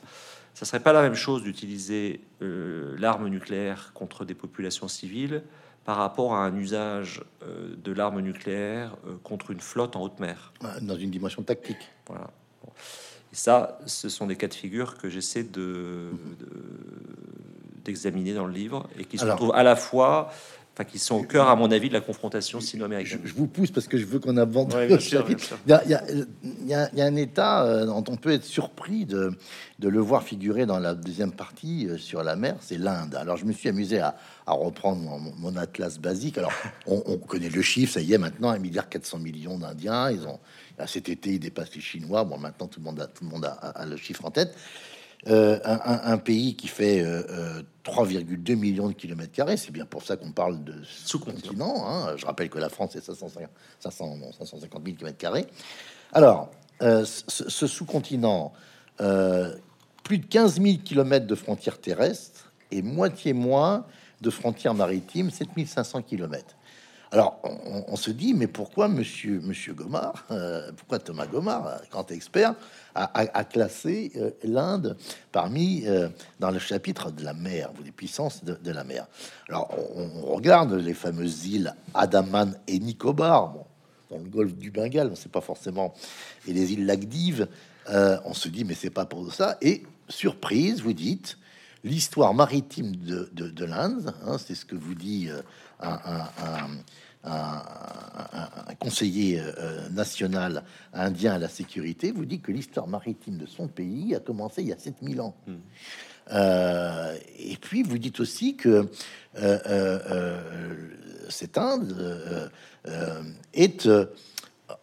[0.54, 5.42] Ça serait pas la même chose d'utiliser euh, l'arme nucléaire contre des populations civiles
[5.86, 10.20] par rapport à un usage euh, de l'arme nucléaire euh, contre une flotte en haute
[10.20, 10.54] mer.
[10.82, 11.90] Dans une dimension tactique.
[12.08, 12.30] Voilà.
[13.32, 16.12] Et ça, ce sont des cas de figure que j'essaie de,
[17.84, 20.32] d'examiner dans le livre et qui se retrouvent à la fois
[20.74, 23.22] enfin qui sont au cœur, à mon avis, de la confrontation sino-américaine.
[23.24, 24.76] Je, vous pousse parce que je veux qu'on aborde.
[24.90, 29.38] il, y a, un État euh, dont on peut être surpris de,
[29.80, 33.14] de, le voir figurer dans la deuxième partie euh, sur la mer, c'est l'Inde.
[33.16, 34.16] Alors je me suis amusé à,
[34.48, 36.38] reprendre mon, atlas basique.
[36.38, 36.54] Alors
[36.88, 40.10] on, connaît le chiffre, ça y est, maintenant 1 milliard 400 millions d'Indiens.
[40.10, 40.40] Ils ont
[40.88, 42.24] cet été ils dépassent les Chinois.
[42.24, 44.56] Bon, maintenant tout le monde a, tout le monde a le chiffre en tête.
[45.30, 50.18] Euh, un, pays qui fait 3,2 euh, millions de kilomètres carrés, c'est bien pour ça
[50.18, 51.88] qu'on parle de sous-continent.
[51.88, 52.18] Hein.
[52.18, 53.50] Je rappelle que la France est 550,
[53.80, 55.46] 550 000 kilomètres carrés.
[56.12, 56.52] Alors,
[56.82, 58.52] euh, ce, sous-continent,
[58.98, 63.86] plus de 15 000 kilomètres de frontières terrestres et moitié moins
[64.20, 66.56] de frontières maritimes, 7500 kilomètres.
[67.14, 67.40] Alors,
[67.88, 69.40] on, se dit, mais pourquoi Monsieur,
[69.76, 72.56] Gomard, euh, pourquoi Thomas Gomard, grand expert,
[72.96, 74.98] a, classé euh, l'Inde
[75.32, 76.10] parmi euh,
[76.40, 79.06] dans le chapitre de la mer, ou des puissances de, la mer?
[79.48, 83.58] Alors, on, regarde les fameuses îles Adaman et Nicobar,
[84.10, 85.94] dans le golfe du Bengale, on sait pas forcément,
[86.48, 87.48] et les îles Lagdives.
[87.90, 89.60] on se dit, mais c'est pas pour ça.
[89.62, 91.38] Et surprise, vous dites,
[91.84, 95.30] l'histoire maritime de, l'Inde, hein, c'est ce que vous dit
[95.80, 96.68] un,
[98.80, 100.64] conseiller euh, national
[100.94, 104.70] indien à la sécurité vous dit que l'histoire maritime de son pays a commencé il
[104.70, 105.36] y a 7000 ans.
[105.48, 105.54] Hmm.
[106.32, 108.90] Euh, et puis vous dites aussi que
[109.38, 110.76] euh,
[111.30, 112.52] cette Inde
[113.54, 113.90] est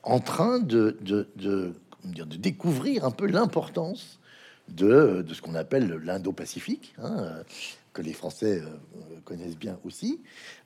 [0.02, 1.74] en train de, de, de,
[2.04, 4.18] de, découvrir un peu l'importance
[4.68, 6.94] de, ce qu'on appelle l'Indo-Pacifique.
[7.02, 7.42] Hein,
[7.92, 10.20] que les Français euh, connaissent bien aussi.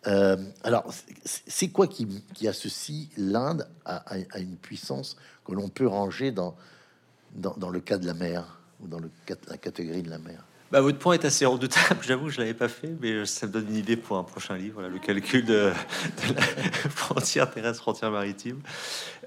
[0.07, 0.93] Euh, alors,
[1.25, 2.07] c'est quoi qui,
[2.47, 6.57] associe l'Inde à, une puissance que l'on peut ranger dans,
[7.35, 9.11] le cas de la mer ou dans le,
[9.49, 10.45] la catégorie de la mer?
[10.73, 13.69] Bah, votre point est assez redoutable, j'avoue, je l'avais pas fait, mais ça me donne
[13.69, 15.71] une idée pour un prochain livre, le calcul de,
[16.35, 16.43] la
[16.91, 18.61] frontière terrestre, frontière maritime.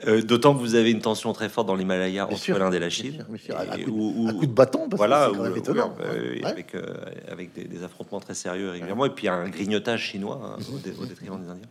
[0.06, 2.90] Euh, d'autant que vous avez une tension très forte dans l'Himalaya entre l'Inde et la
[2.90, 3.26] Chine.
[3.56, 5.96] à, coup, de bâton, voilà, étonnant,
[6.44, 6.84] avec, euh,
[7.32, 11.50] avec des, affrontements très sérieux régulièrement, et puis un grignotage chinois hein, au, détriment des
[11.50, 11.70] Indiens.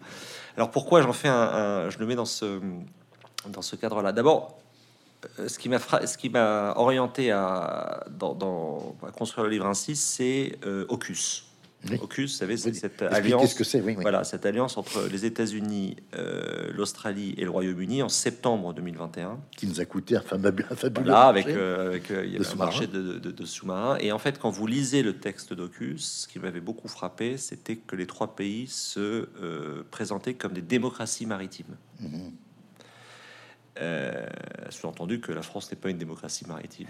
[0.57, 2.61] Alors pourquoi j'en fais un, je le mets dans ce,
[3.49, 4.13] dans ce cadre-là?
[4.13, 4.66] D'abord, euh,
[5.47, 10.87] ce qui m'a ce qui m'a orienté à, dans, construire le livre ainsi, c'est euh,
[10.89, 11.45] AUKUS.
[11.89, 13.55] AUKUS, vous savez, c'est cette alliance.
[13.55, 18.75] que c'est Voilà, cette alliance entre les États-Unis, euh, l'Australie et le Royaume-Uni en septembre
[18.75, 22.89] 2021, qui nous a coûté un fabuleux, voilà, avec, avec il y avait un marché
[22.89, 23.99] de, de, sous-marins.
[24.01, 27.77] Et en fait, quand vous lisez le texte d'AUKUS, ce qui m'avait beaucoup frappé, c'était
[27.77, 29.29] que les trois pays se
[29.93, 31.77] présentaient comme des démocraties maritimes.
[32.01, 32.33] Mhm.
[33.81, 34.27] Euh,
[34.71, 36.89] sous-entendu que la France n'est pas une démocratie maritime.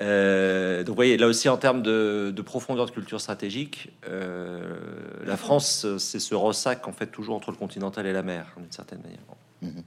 [0.00, 4.78] Euh, donc, vous voyez, là aussi, en termes de, profondeur de culture stratégique, euh,
[5.24, 8.70] la France, c'est ce ressac en fait toujours entre le continental et la mer, d'une
[8.70, 9.18] certaine manière.
[9.60, 9.82] Mhm.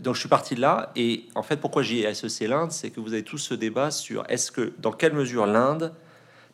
[0.00, 3.00] donc, je suis parti de là, et en fait, pourquoi j'ai associé l'Inde, c'est que
[3.00, 5.92] vous avez tout ce débat sur est-ce que, dans quelle mesure l'Inde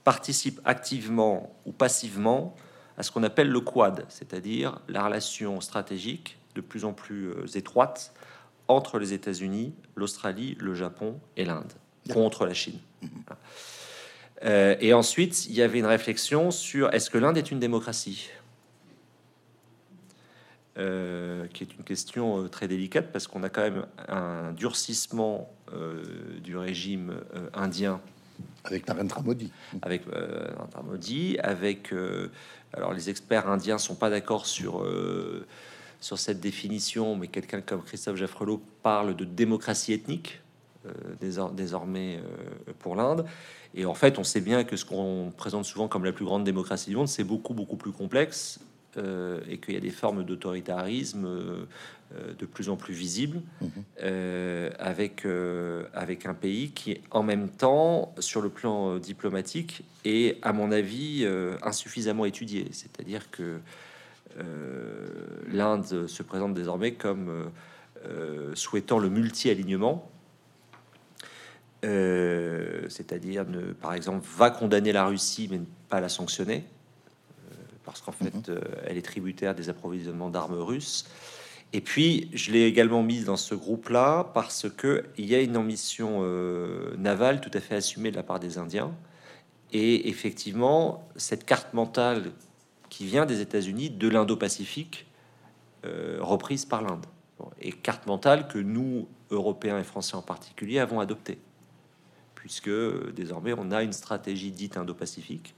[0.05, 2.55] participe activement ou passivement
[2.99, 7.47] à ce qu'on appelle le Quad, c'est-à-dire la relation stratégique de plus en plus euh,
[7.55, 8.13] étroite
[8.67, 11.73] entre les États-Unis, l'Australie, le Japon et l'Inde
[12.13, 12.81] contre la Chine.
[14.45, 18.31] Euh, et ensuite, il y avait une réflexion sur est-ce que l'Inde est une démocratie?
[20.77, 25.51] Euh, qui est une question très délicate parce qu'on a quand même un durcissement
[26.45, 27.21] du régime
[27.53, 28.01] indien
[28.63, 29.51] avec Narendra Modi.
[29.83, 31.93] Avec Narendra Modi, avec
[32.73, 34.85] alors les experts indiens sont pas d'accord sur
[36.01, 40.41] sur cette définition, mais quelqu'un comme Christophe Jaffrelot parle de démocratie ethnique
[40.87, 43.25] euh, désormais euh, pour l'Inde.
[43.75, 46.45] Et en fait, on sait bien que ce qu'on présente souvent comme la plus grande
[46.45, 48.61] démocratie du monde, c'est beaucoup, beaucoup plus complexe
[49.49, 51.29] et qu'il y a des formes d'autoritarisme
[52.37, 54.73] de plus en plus visibles mhm.
[54.81, 55.25] avec,
[55.95, 61.25] avec un pays qui, en même temps, sur le plan diplomatique, est, à mon avis,
[61.63, 62.67] insuffisamment étudié.
[62.73, 63.61] C'est-à-dire que
[65.47, 67.51] l'Inde se présente désormais comme
[68.55, 70.11] souhaitant le multi-alignement
[71.85, 73.45] euh, c'est-à-dire,
[73.81, 77.55] par exemple, va condamner la Russie, mais ne pas la sanctionner, euh,
[77.85, 78.43] parce qu'en fait, mhm.
[78.49, 81.07] euh, elle est tributaire des approvisionnements d'armes russes.
[81.73, 85.55] Et puis, je l'ai également mise dans ce groupe-là parce que il y a une
[85.55, 86.23] ambition
[86.97, 88.91] navale tout à fait assumée de la part des Indiens.
[89.71, 92.33] Et effectivement, cette carte mentale
[92.89, 95.07] qui vient des États-Unis, de l'Indo-Pacifique,
[95.85, 97.07] reprise par l'Inde.
[97.61, 101.39] Et carte mentale que nous, Européens et Français en particulier, avons adoptée
[102.39, 105.55] puisque euh, désormais on a une stratégie dite indo-pacifique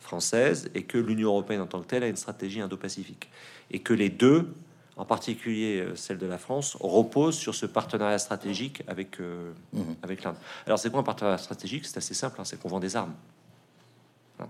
[0.00, 3.30] française et que l'Union européenne en tant que telle a une stratégie indo-pacifique
[3.70, 4.52] et que les deux,
[4.96, 9.96] en particulier euh, celle de la France, reposent sur ce partenariat stratégique avec euh, mhm.
[10.02, 10.36] avec l'Inde.
[10.66, 11.86] Alors c'est quoi un partenariat stratégique?
[11.86, 13.14] C'est assez simple, hein, c'est qu'on vend des armes.
[14.40, 14.48] Hein.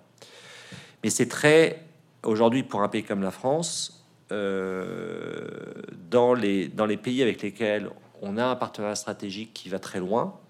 [1.02, 1.84] Mais c'est très
[2.24, 7.90] aujourd'hui pour un pays comme la France, dans les dans les pays avec lesquels
[8.22, 10.40] on a un partenariat stratégique qui va très loin,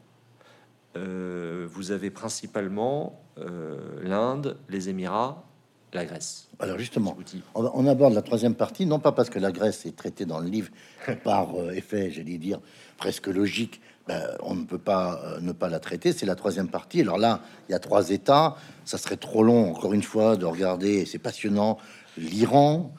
[0.97, 5.45] euh, vous avez principalement euh, l'Inde, les Émirats,
[5.93, 6.49] la Grèce.
[6.61, 7.17] Alors justement,
[7.55, 10.49] on, aborde la troisième partie, non pas parce que la Grèce est traitée dans le
[10.49, 10.71] livre
[11.25, 12.61] par euh, effet, j'allais dire,
[12.97, 17.01] presque logique, ben, on ne peut pas ne pas la traiter, c'est la troisième partie.
[17.01, 20.45] Alors là, il y a trois États, ça serait trop long, encore une fois, de
[20.45, 21.79] regarder, c'est passionnant,
[22.19, 22.95] l'Iran,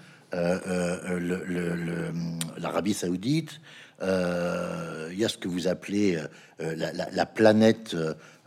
[2.57, 6.19] l'Arabie saoudite, euh, il y a ce que vous appelez
[6.61, 6.73] euh,
[7.11, 7.95] la, planète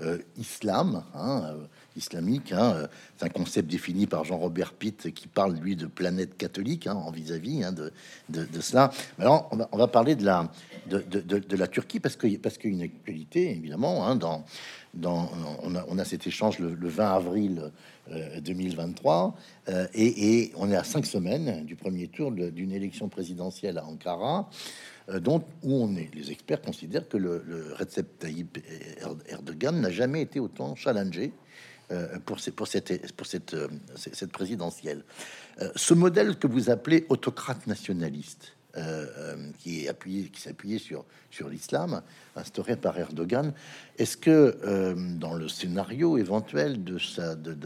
[0.00, 1.54] euh, islam, hein,
[1.94, 2.52] islamique.
[2.52, 2.88] Hein,
[3.18, 7.10] c'est un concept défini par Jean-Robert Pitt qui parle lui de planète catholique hein, en
[7.10, 7.92] vis-à-vis de,
[8.62, 8.90] cela.
[9.18, 10.48] alors, on va, parler de la,
[11.66, 14.16] Turquie parce qu'il y a une actualité évidemment.
[14.96, 17.72] on a cet échange le, 20 avril
[18.40, 19.36] 2023
[19.92, 24.48] et, et, on est à cinq semaines du premier tour d'une élection présidentielle à Ankara.
[25.10, 26.14] Euh, dont où on est.
[26.14, 27.42] Les experts considèrent que le,
[27.78, 28.58] Recep Tayyip
[29.26, 31.32] Erdogan n'a jamais été autant challengé
[31.90, 32.90] euh, pour, cette,
[33.54, 33.68] euh,
[34.30, 35.04] présidentielle.
[35.76, 38.54] ce modèle que vous appelez autocrate nationaliste,
[39.58, 41.04] qui est appuyé, qui s'appuyait sur,
[41.48, 42.02] l'islam,
[42.36, 43.52] instauré par Erdogan,
[43.96, 46.98] est-ce que dans le scénario éventuel de,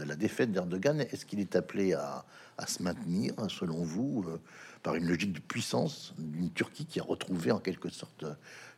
[0.07, 2.25] la défaite d'Erdogan, est-ce qu'il est appelé à,
[2.65, 4.25] se maintenir, selon vous
[4.83, 8.25] par une logique de puissance d'une Turquie qui a retrouvé en quelque sorte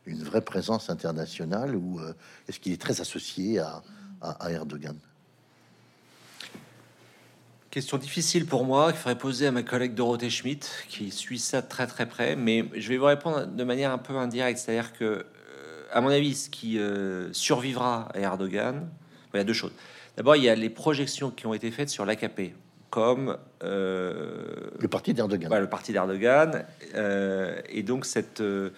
[0.06, 2.14] une vraie présence internationale ou euh,
[2.48, 3.82] est-ce qu'il est très associé à,
[4.48, 4.96] Erdogan?
[7.70, 11.60] Question difficile pour moi, qu'il faudrait poser à ma collègue Dorothée Schmidt, qui suit ça
[11.60, 15.04] très très près, mais je vais vous répondre de manière un peu indirecte, c'est-à-dire que,
[15.04, 15.22] euh,
[15.92, 18.88] à mon avis, ce qui euh, survivra à Erdogan,
[19.34, 19.72] il y a deux choses.
[20.16, 22.54] D'abord, il y a les projections qui ont été faites sur l'AKP
[22.90, 25.60] comme euh, le parti d'Erdogan.
[25.60, 26.64] le parti d'Erdogan.
[26.94, 28.70] Euh, et donc cette, euh,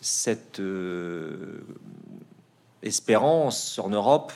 [0.00, 0.60] cette
[2.82, 4.32] espérance en Europe,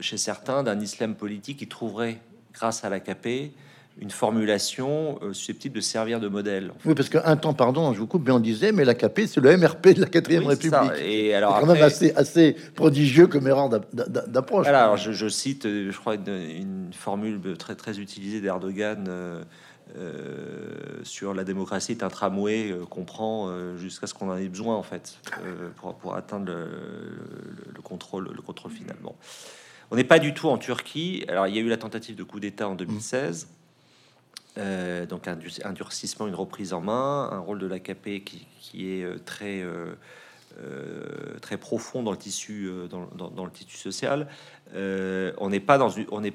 [0.00, 2.18] chez certains, d'un islam politique qui trouverait,
[2.52, 3.52] grâce à l'AKP,
[4.00, 6.72] une formulation euh, susceptible de servir de modèle.
[6.84, 9.56] Oui, parce qu'un temps, pardon, je vous coupe, mais on disait, mais l'AKP, c'est le
[9.56, 10.74] MRP de la 4 République.
[11.04, 14.66] Et alors, quand même assez, assez prodigieux comme erreur d'approche.
[14.66, 19.04] Alors, je, je, cite, euh, je crois, une, formule très, très utilisée d'Erdogan.
[19.08, 19.42] Euh,
[21.02, 24.82] sur la démocratie est un tramway qu'on prend jusqu'à ce qu'on en ait besoin en
[24.82, 25.18] fait
[25.76, 26.66] pour, pour, atteindre le,
[27.74, 28.96] le, contrôle le contrôle final.
[29.02, 29.14] Bon,
[29.90, 31.24] on n'est pas du tout en Turquie.
[31.28, 33.48] Alors il y a eu la tentative de coup d'État en 2016.
[34.58, 35.36] Euh, donc un,
[35.72, 39.94] durcissement, une reprise en main, un rôle de l'AKP qui, est euh, très, euh,
[41.40, 44.28] très profond dans le tissu, dans, le tissu social.
[44.74, 45.78] on n'est pas,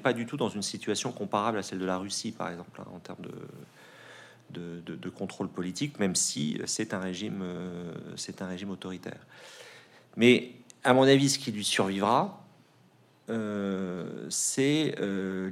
[0.02, 2.88] pas du tout dans une situation comparable à celle de la Russie, par exemple, hein,
[2.92, 3.24] en termes
[4.50, 7.44] de, de, de, contrôle politique, même si c'est un régime,
[8.16, 9.24] c'est un régime autoritaire.
[10.16, 12.44] Mais à mon avis, ce qui lui survivra,
[14.28, 14.96] c'est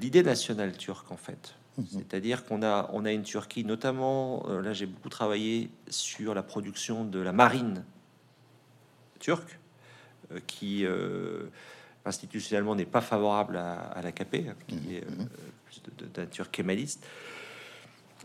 [0.00, 1.54] l'idée nationale turque, en fait.
[1.78, 1.86] Mhm.
[1.90, 6.42] C'est-à-dire qu'on a, on a une Turquie, notamment, euh, là j'ai beaucoup travaillé sur la
[6.42, 7.84] production de la marine
[9.18, 9.58] turque,
[10.32, 11.44] euh, qui euh,
[12.04, 14.92] institutionnellement n'est pas favorable à, l'AKP, hein, qui mhm.
[14.92, 16.08] est mhm.
[16.14, 17.04] d'un Turc kémaliste,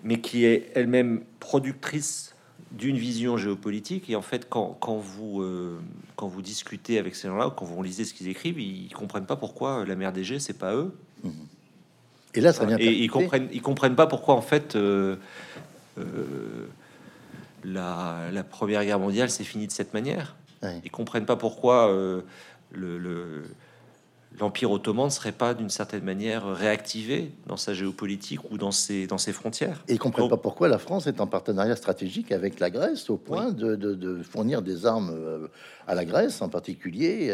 [0.03, 2.35] mais qui est elle-même productrice
[2.71, 4.09] d'une vision géopolitique.
[4.09, 5.43] Et en fait, quand, quand vous,
[6.15, 9.35] quand vous discutez avec ces gens-là, quand vous lisez ce qu'ils écrivent, ils comprennent pas
[9.35, 10.95] pourquoi la mer d'Égée, c'est pas eux.
[12.33, 12.77] Et là, ça vient.
[12.79, 15.15] Et ils comprennent, ils comprennent pas pourquoi en fait euh,
[15.97, 16.03] euh,
[17.63, 20.35] la, la, Première Guerre mondiale s'est finie de cette manière.
[20.63, 20.81] Ouais.
[20.83, 22.21] Ils comprennent pas pourquoi euh,
[22.71, 23.43] le, le
[24.39, 29.05] l'Empire ottoman ne serait pas d'une certaine manière réactivé dans sa géopolitique ou dans ses,
[29.05, 29.83] dans ses frontières.
[29.89, 33.09] Et ils ne comprennent pas pourquoi la France est en partenariat stratégique avec la Grèce
[33.09, 33.55] au point oui.
[33.55, 35.13] de, de, de, fournir des armes
[35.85, 37.29] à la Grèce en particulier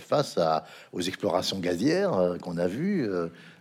[0.00, 3.08] face à, aux explorations gazières qu'on a vues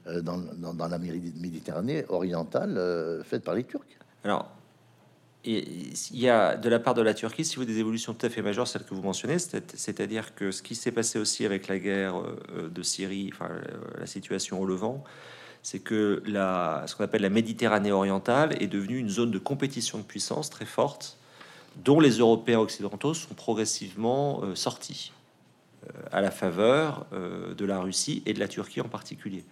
[0.05, 0.37] dans,
[0.73, 3.81] dans, la Méditerranée orientale euh, faites par les Turcs.
[4.23, 4.49] Alors,
[5.45, 8.29] il y a de la part de la Turquie, si vous des évolutions tout à
[8.29, 11.79] fait majeures, celles que vous mentionnez, c'est-à-dire que ce qui s'est passé aussi avec la
[11.79, 13.49] guerre euh, de Syrie, enfin
[13.99, 15.03] la situation au Levant,
[15.63, 19.97] c'est que la, ce qu'on appelle la Méditerranée orientale est devenue une zone de compétition
[19.97, 21.17] de puissance très forte,
[21.77, 25.11] dont les Européens occidentaux sont progressivement euh, sortis
[25.87, 29.43] euh, à la faveur euh, de la Russie et de la Turquie en particulier.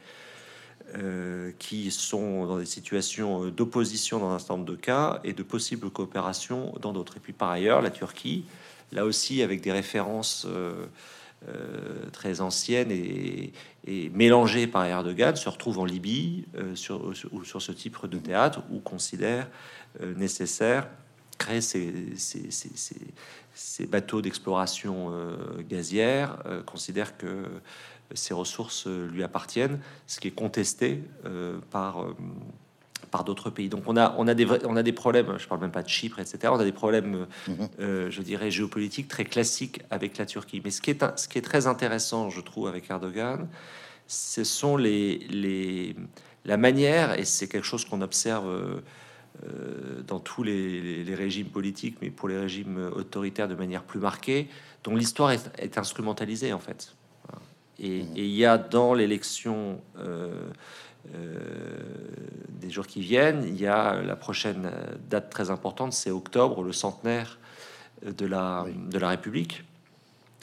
[0.98, 5.32] Euh, qui sont dans des situations euh, d'opposition dans un certain nombre de cas et
[5.32, 7.16] de possibles coopérations dans d'autres.
[7.16, 8.44] Et puis par ailleurs, la Turquie,
[8.92, 10.86] là aussi avec des références euh,
[12.12, 13.54] très anciennes et,
[14.14, 16.44] mélangées par Erdogan, se retrouve en Libye
[16.76, 19.48] sur, sur, sur, ce type de théâtre ou considère
[20.18, 20.88] nécessaire
[21.38, 21.94] créer ces,
[23.56, 25.12] ces bateaux d'exploration
[25.68, 26.38] gazière,
[26.68, 27.46] considère que
[28.14, 32.16] ces ressources lui appartiennent, ce qui est contesté euh, par, euh,
[33.10, 33.70] par d'autres pays.
[33.70, 35.84] Donc on a, on, a des vrais, on a des problèmes, je parle même pas
[35.84, 36.40] de Chypre, etc.
[36.52, 37.28] On a des problèmes,
[37.80, 40.62] euh, je dirais, géopolitiques très classiques avec la Turquie.
[40.64, 43.48] Mais ce qui est, ce qui est très intéressant, je trouve, avec Erdogan,
[44.08, 45.96] ce sont les, les,
[46.46, 51.48] la manière, et c'est quelque chose qu'on observe euh, dans tous les, les, les, régimes
[51.48, 54.50] politiques, mais pour les régimes autoritaires de manière plus marquée,
[54.84, 56.94] dont l'histoire est, est instrumentalisée en fait.
[57.82, 60.32] Et il y a dans l'élection euh,
[61.16, 61.40] euh,
[62.50, 64.72] des jours qui viennent, il y a la prochaine
[65.10, 67.40] date très importante, c'est octobre, le centenaire
[68.06, 68.74] de la, oui.
[68.90, 69.64] de la République.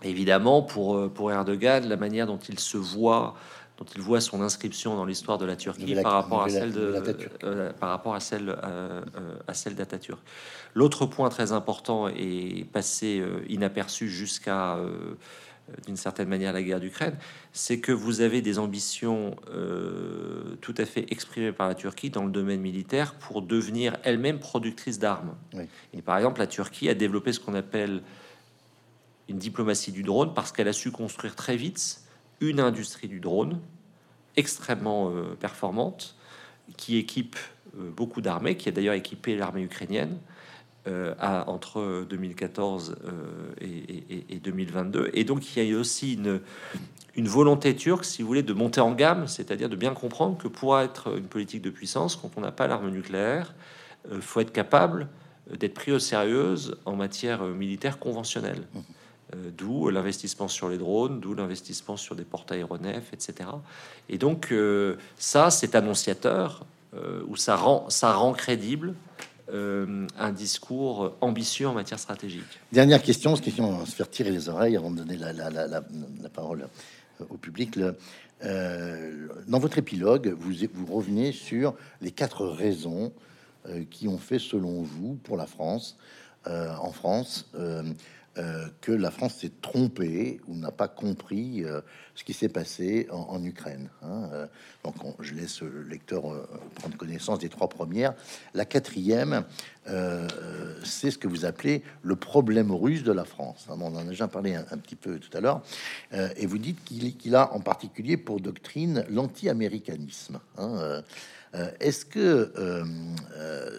[0.03, 3.35] Évidemment, pour, pour Erdogan, la manière dont il se voit,
[3.79, 6.73] dont il voit son inscription dans l'histoire de la Turquie la, par, rapport à celle
[6.73, 7.03] de,
[7.45, 9.03] euh, par rapport à celle euh,
[9.47, 10.21] à celle d'Atatürk.
[10.75, 15.15] L'autre point très important est passé euh, inaperçu jusqu'à euh,
[15.87, 17.17] d'une certaine manière la guerre d'Ukraine,
[17.53, 22.25] c'est que vous avez des ambitions euh, tout à fait exprimées par la Turquie dans
[22.25, 25.35] le domaine militaire pour devenir elle-même productrice d'armes.
[25.55, 25.65] Oui.
[25.93, 28.03] Et par exemple, la Turquie a développé ce qu'on appelle
[29.29, 32.01] une diplomatie du drone parce qu'elle a su construire très vite
[32.41, 33.61] une industrie du drone
[34.37, 36.17] extrêmement euh, performante
[36.77, 37.37] qui équipe
[37.79, 40.38] euh, beaucoup d'armées, qui a d'ailleurs équipé l'armée ukrainienne euh,
[41.19, 43.11] à, entre 2014 euh,
[43.61, 45.11] et, et, et, 2022.
[45.15, 46.41] Et donc, il y a eu aussi une,
[47.17, 50.49] une volonté turque, si vous voulez, de monter en gamme, c'est-à-dire de bien comprendre que
[50.49, 53.55] pour être une politique de puissance, quand on n'a pas l'arme nucléaire,
[54.11, 55.09] il euh, faut être capable
[55.59, 58.65] d'être pris au sérieux en matière militaire conventionnelle.
[59.35, 63.51] Euh, d'où l'investissement sur les drones, d'où l'investissement sur des porte-aéronefs, etc.
[64.09, 66.65] Et donc, euh, ça, c'est annonciateur,
[66.95, 68.95] euh, où ça rend, ça rend crédible
[69.53, 72.61] euh, un discours ambitieux en matière stratégique.
[72.73, 76.69] Dernière question, ce question va se faire tirer les oreilles avant de donner la, parole
[77.31, 77.79] au public.
[78.45, 83.13] Euh, dans votre épilogue, vous, revenez sur les quatre raisons
[83.69, 85.97] euh, qui ont fait, selon vous, pour la France,
[86.47, 87.51] en France,
[88.39, 91.81] euh, que la France s'est trompée ou n'a pas compris euh,
[92.15, 93.91] ce qui s'est passé en, Ukraine.
[94.03, 94.29] Hein.
[94.33, 94.47] Euh,
[94.85, 96.23] donc, on, je laisse le lecteur
[96.77, 98.15] prendre connaissance des trois premières.
[98.55, 99.45] La quatrième,
[100.85, 103.67] c'est ce que vous appelez le problème russe de la France.
[103.71, 103.77] Hein.
[103.81, 105.63] On en a déjà parlé un, petit peu tout à l'heure.
[106.13, 110.41] et vous dites qu'il qu a en particulier pour doctrine l'anti-américanisme.
[110.59, 111.03] Hein.
[111.81, 112.53] Est-ce que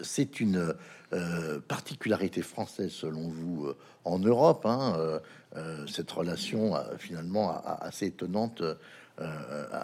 [0.02, 0.74] c'est une
[1.12, 4.94] euh, particularité française, selon vous, euh, en Europe, hein,
[5.56, 8.62] euh, cette relation finalement assez étonnante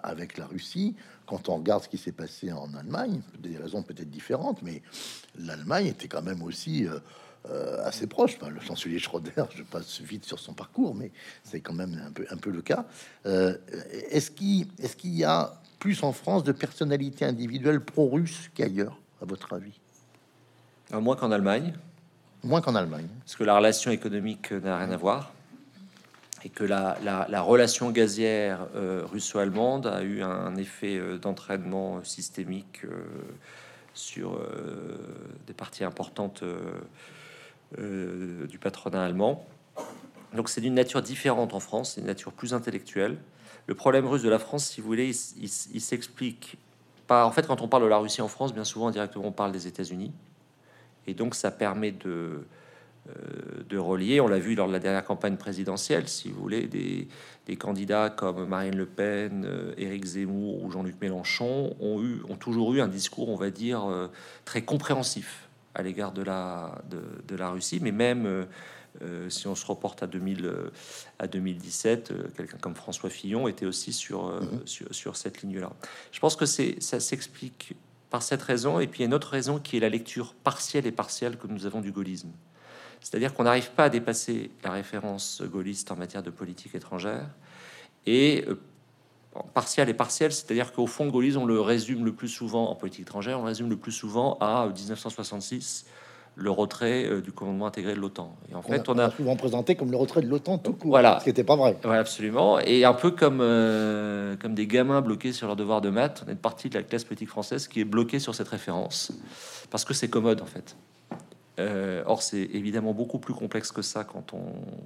[0.05, 0.95] avec la Russie.
[1.27, 4.83] Quand on regarde ce qui s'est passé en Allemagne, des raisons peut-être différentes, mais
[5.37, 6.87] l'Allemagne était quand même aussi
[7.85, 8.39] assez proche.
[8.41, 11.11] Le chancelier Schroeder, je passe vite sur son parcours, mais
[11.43, 12.87] c'est quand même un peu, le cas.
[13.25, 19.25] Est-ce qu'il est qu'il y a plus en France de personnalités individuelles pro-russes qu'ailleurs, à
[19.25, 19.81] votre avis?
[20.91, 21.75] Alors, Moins qu'en Allemagne.
[22.45, 23.09] Moins qu'en Allemagne.
[23.21, 25.33] Parce que la relation économique n'a rien à voir.
[26.45, 32.05] Et que la, la, la relation gazière euh, russo-allemande a eu un effet euh, d'entraînement
[32.05, 33.05] systémique euh,
[33.95, 34.97] sur euh,
[35.47, 36.45] des parties importantes
[37.77, 39.45] du patronat allemand.
[40.35, 43.19] Donc c'est d'une nature différente en France, c'est une nature plus intellectuelle.
[43.67, 46.59] Le problème russe de la France, si vous voulez, il, il, il s'explique
[47.09, 47.27] pas.
[47.27, 49.51] En fait, quand on parle de la Russie en France, bien souvent directement on parle
[49.51, 50.13] des États-Unis,
[51.07, 52.45] et donc ça permet de
[53.09, 54.21] euh, de relier.
[54.21, 58.47] On l'a vu lors de la dernière campagne présidentielle, si vous voulez, des, candidats comme
[58.47, 62.89] Marine Le Pen, euh, Éric Zemmour ou Jean-Luc Mélenchon ont, eu, ont toujours eu un
[62.89, 64.09] discours, on va dire, euh,
[64.45, 66.81] très compréhensif à l'égard de la,
[67.29, 68.47] de, la Russie, mais même
[69.29, 70.51] si on se reporte à, 2000,
[71.19, 74.63] à 2017, quelqu'un comme François Fillon était aussi sur, mhm.
[74.65, 75.71] sur, sur, cette ligne-là.
[76.13, 77.75] Je pense que c'est ça s'explique
[78.11, 80.87] par cette raison, et puis il y une autre raison qui est la lecture partielle
[80.87, 82.31] et partielle que nous avons du gaullisme.
[83.01, 87.29] C'est-à-dire qu'on n'arrive pas à dépasser la référence gaulliste en matière de politique étrangère.
[88.07, 88.59] Et euh,
[89.55, 93.03] partiel et partiel, c'est-à-dire qu'au fond, gaullisme, on le résume le plus souvent en politique
[93.03, 95.87] étrangère, on le résume le plus souvent à 1966,
[96.37, 98.37] le retrait euh, du commandement intégré de l'OTAN.
[98.51, 101.19] Et en fait, on a, souvent présenté comme le retrait de l'OTAN tout court, voilà,
[101.19, 101.77] ce qui n'était pas vrai.
[101.83, 102.61] Voilà, absolument.
[102.61, 106.31] Et un peu comme euh, comme des gamins bloqués sur leur devoir de maths, on
[106.31, 109.13] est partie de la classe politique française qui est bloquée sur cette référence
[109.71, 110.77] parce que c'est commode en fait.
[111.59, 114.43] Euh, or, c'est évidemment beaucoup plus complexe que ça quand on,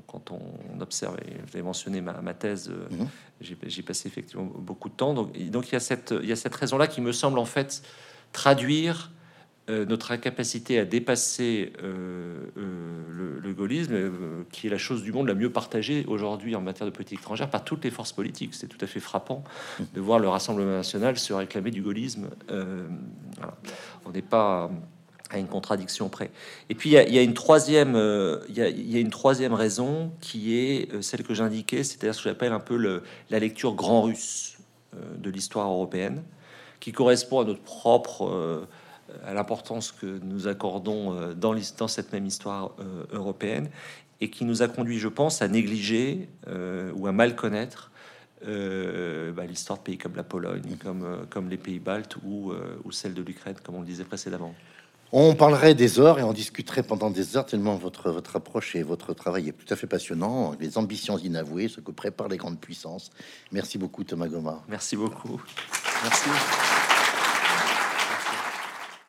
[0.06, 1.16] quand on observe.
[1.26, 3.08] Et avez mentionné ma, ma thèse, mhm.
[3.40, 5.14] j'ai passé effectivement beaucoup de temps.
[5.14, 7.44] Donc, donc il, y a cette, il y a cette raison-là qui me semble en
[7.44, 7.82] fait
[8.32, 9.10] traduire
[9.70, 13.94] euh, notre incapacité à dépasser le, le, gaullisme,
[14.52, 17.50] qui est la chose du monde la mieux partagée aujourd'hui en matière de politique étrangère
[17.50, 18.54] par toutes les forces politiques.
[18.54, 19.44] C'est tout à fait frappant
[19.94, 22.28] de voir le Rassemblement national se réclamer du gaullisme.
[22.50, 24.70] On n'est pas
[25.30, 26.30] à une contradiction près.
[26.68, 30.92] Et puis il y, a, une troisième, euh, y a, une troisième raison qui est
[30.92, 33.00] euh, celle que j'indiquais, c'est-à-dire ce que j'appelle un peu
[33.30, 34.58] la lecture grand russe
[34.94, 36.22] euh, de l'histoire européenne,
[36.80, 38.66] qui correspond à notre propre,
[39.24, 42.72] à l'importance que nous accordons dans, dans cette même histoire
[43.12, 43.68] européenne,
[44.20, 46.28] et qui nous a conduit, je pense, à négliger
[46.94, 47.90] ou à mal connaître
[48.42, 52.52] bah, l'histoire de pays comme la Pologne, comme, comme les pays baltes ou,
[52.84, 54.54] ou celle de l'Ukraine, comme on le disait précédemment.
[55.12, 58.84] On parlerait des heures et on discuterait pendant des heures tellement votre, votre approche et
[58.84, 60.54] votre travail est tout à fait passionnant.
[60.60, 63.10] Les ambitions inavouées, ce que préparent les grandes puissances.
[63.50, 64.62] Merci beaucoup Thomas Goma.
[64.68, 65.42] Merci beaucoup.
[66.04, 66.30] Merci.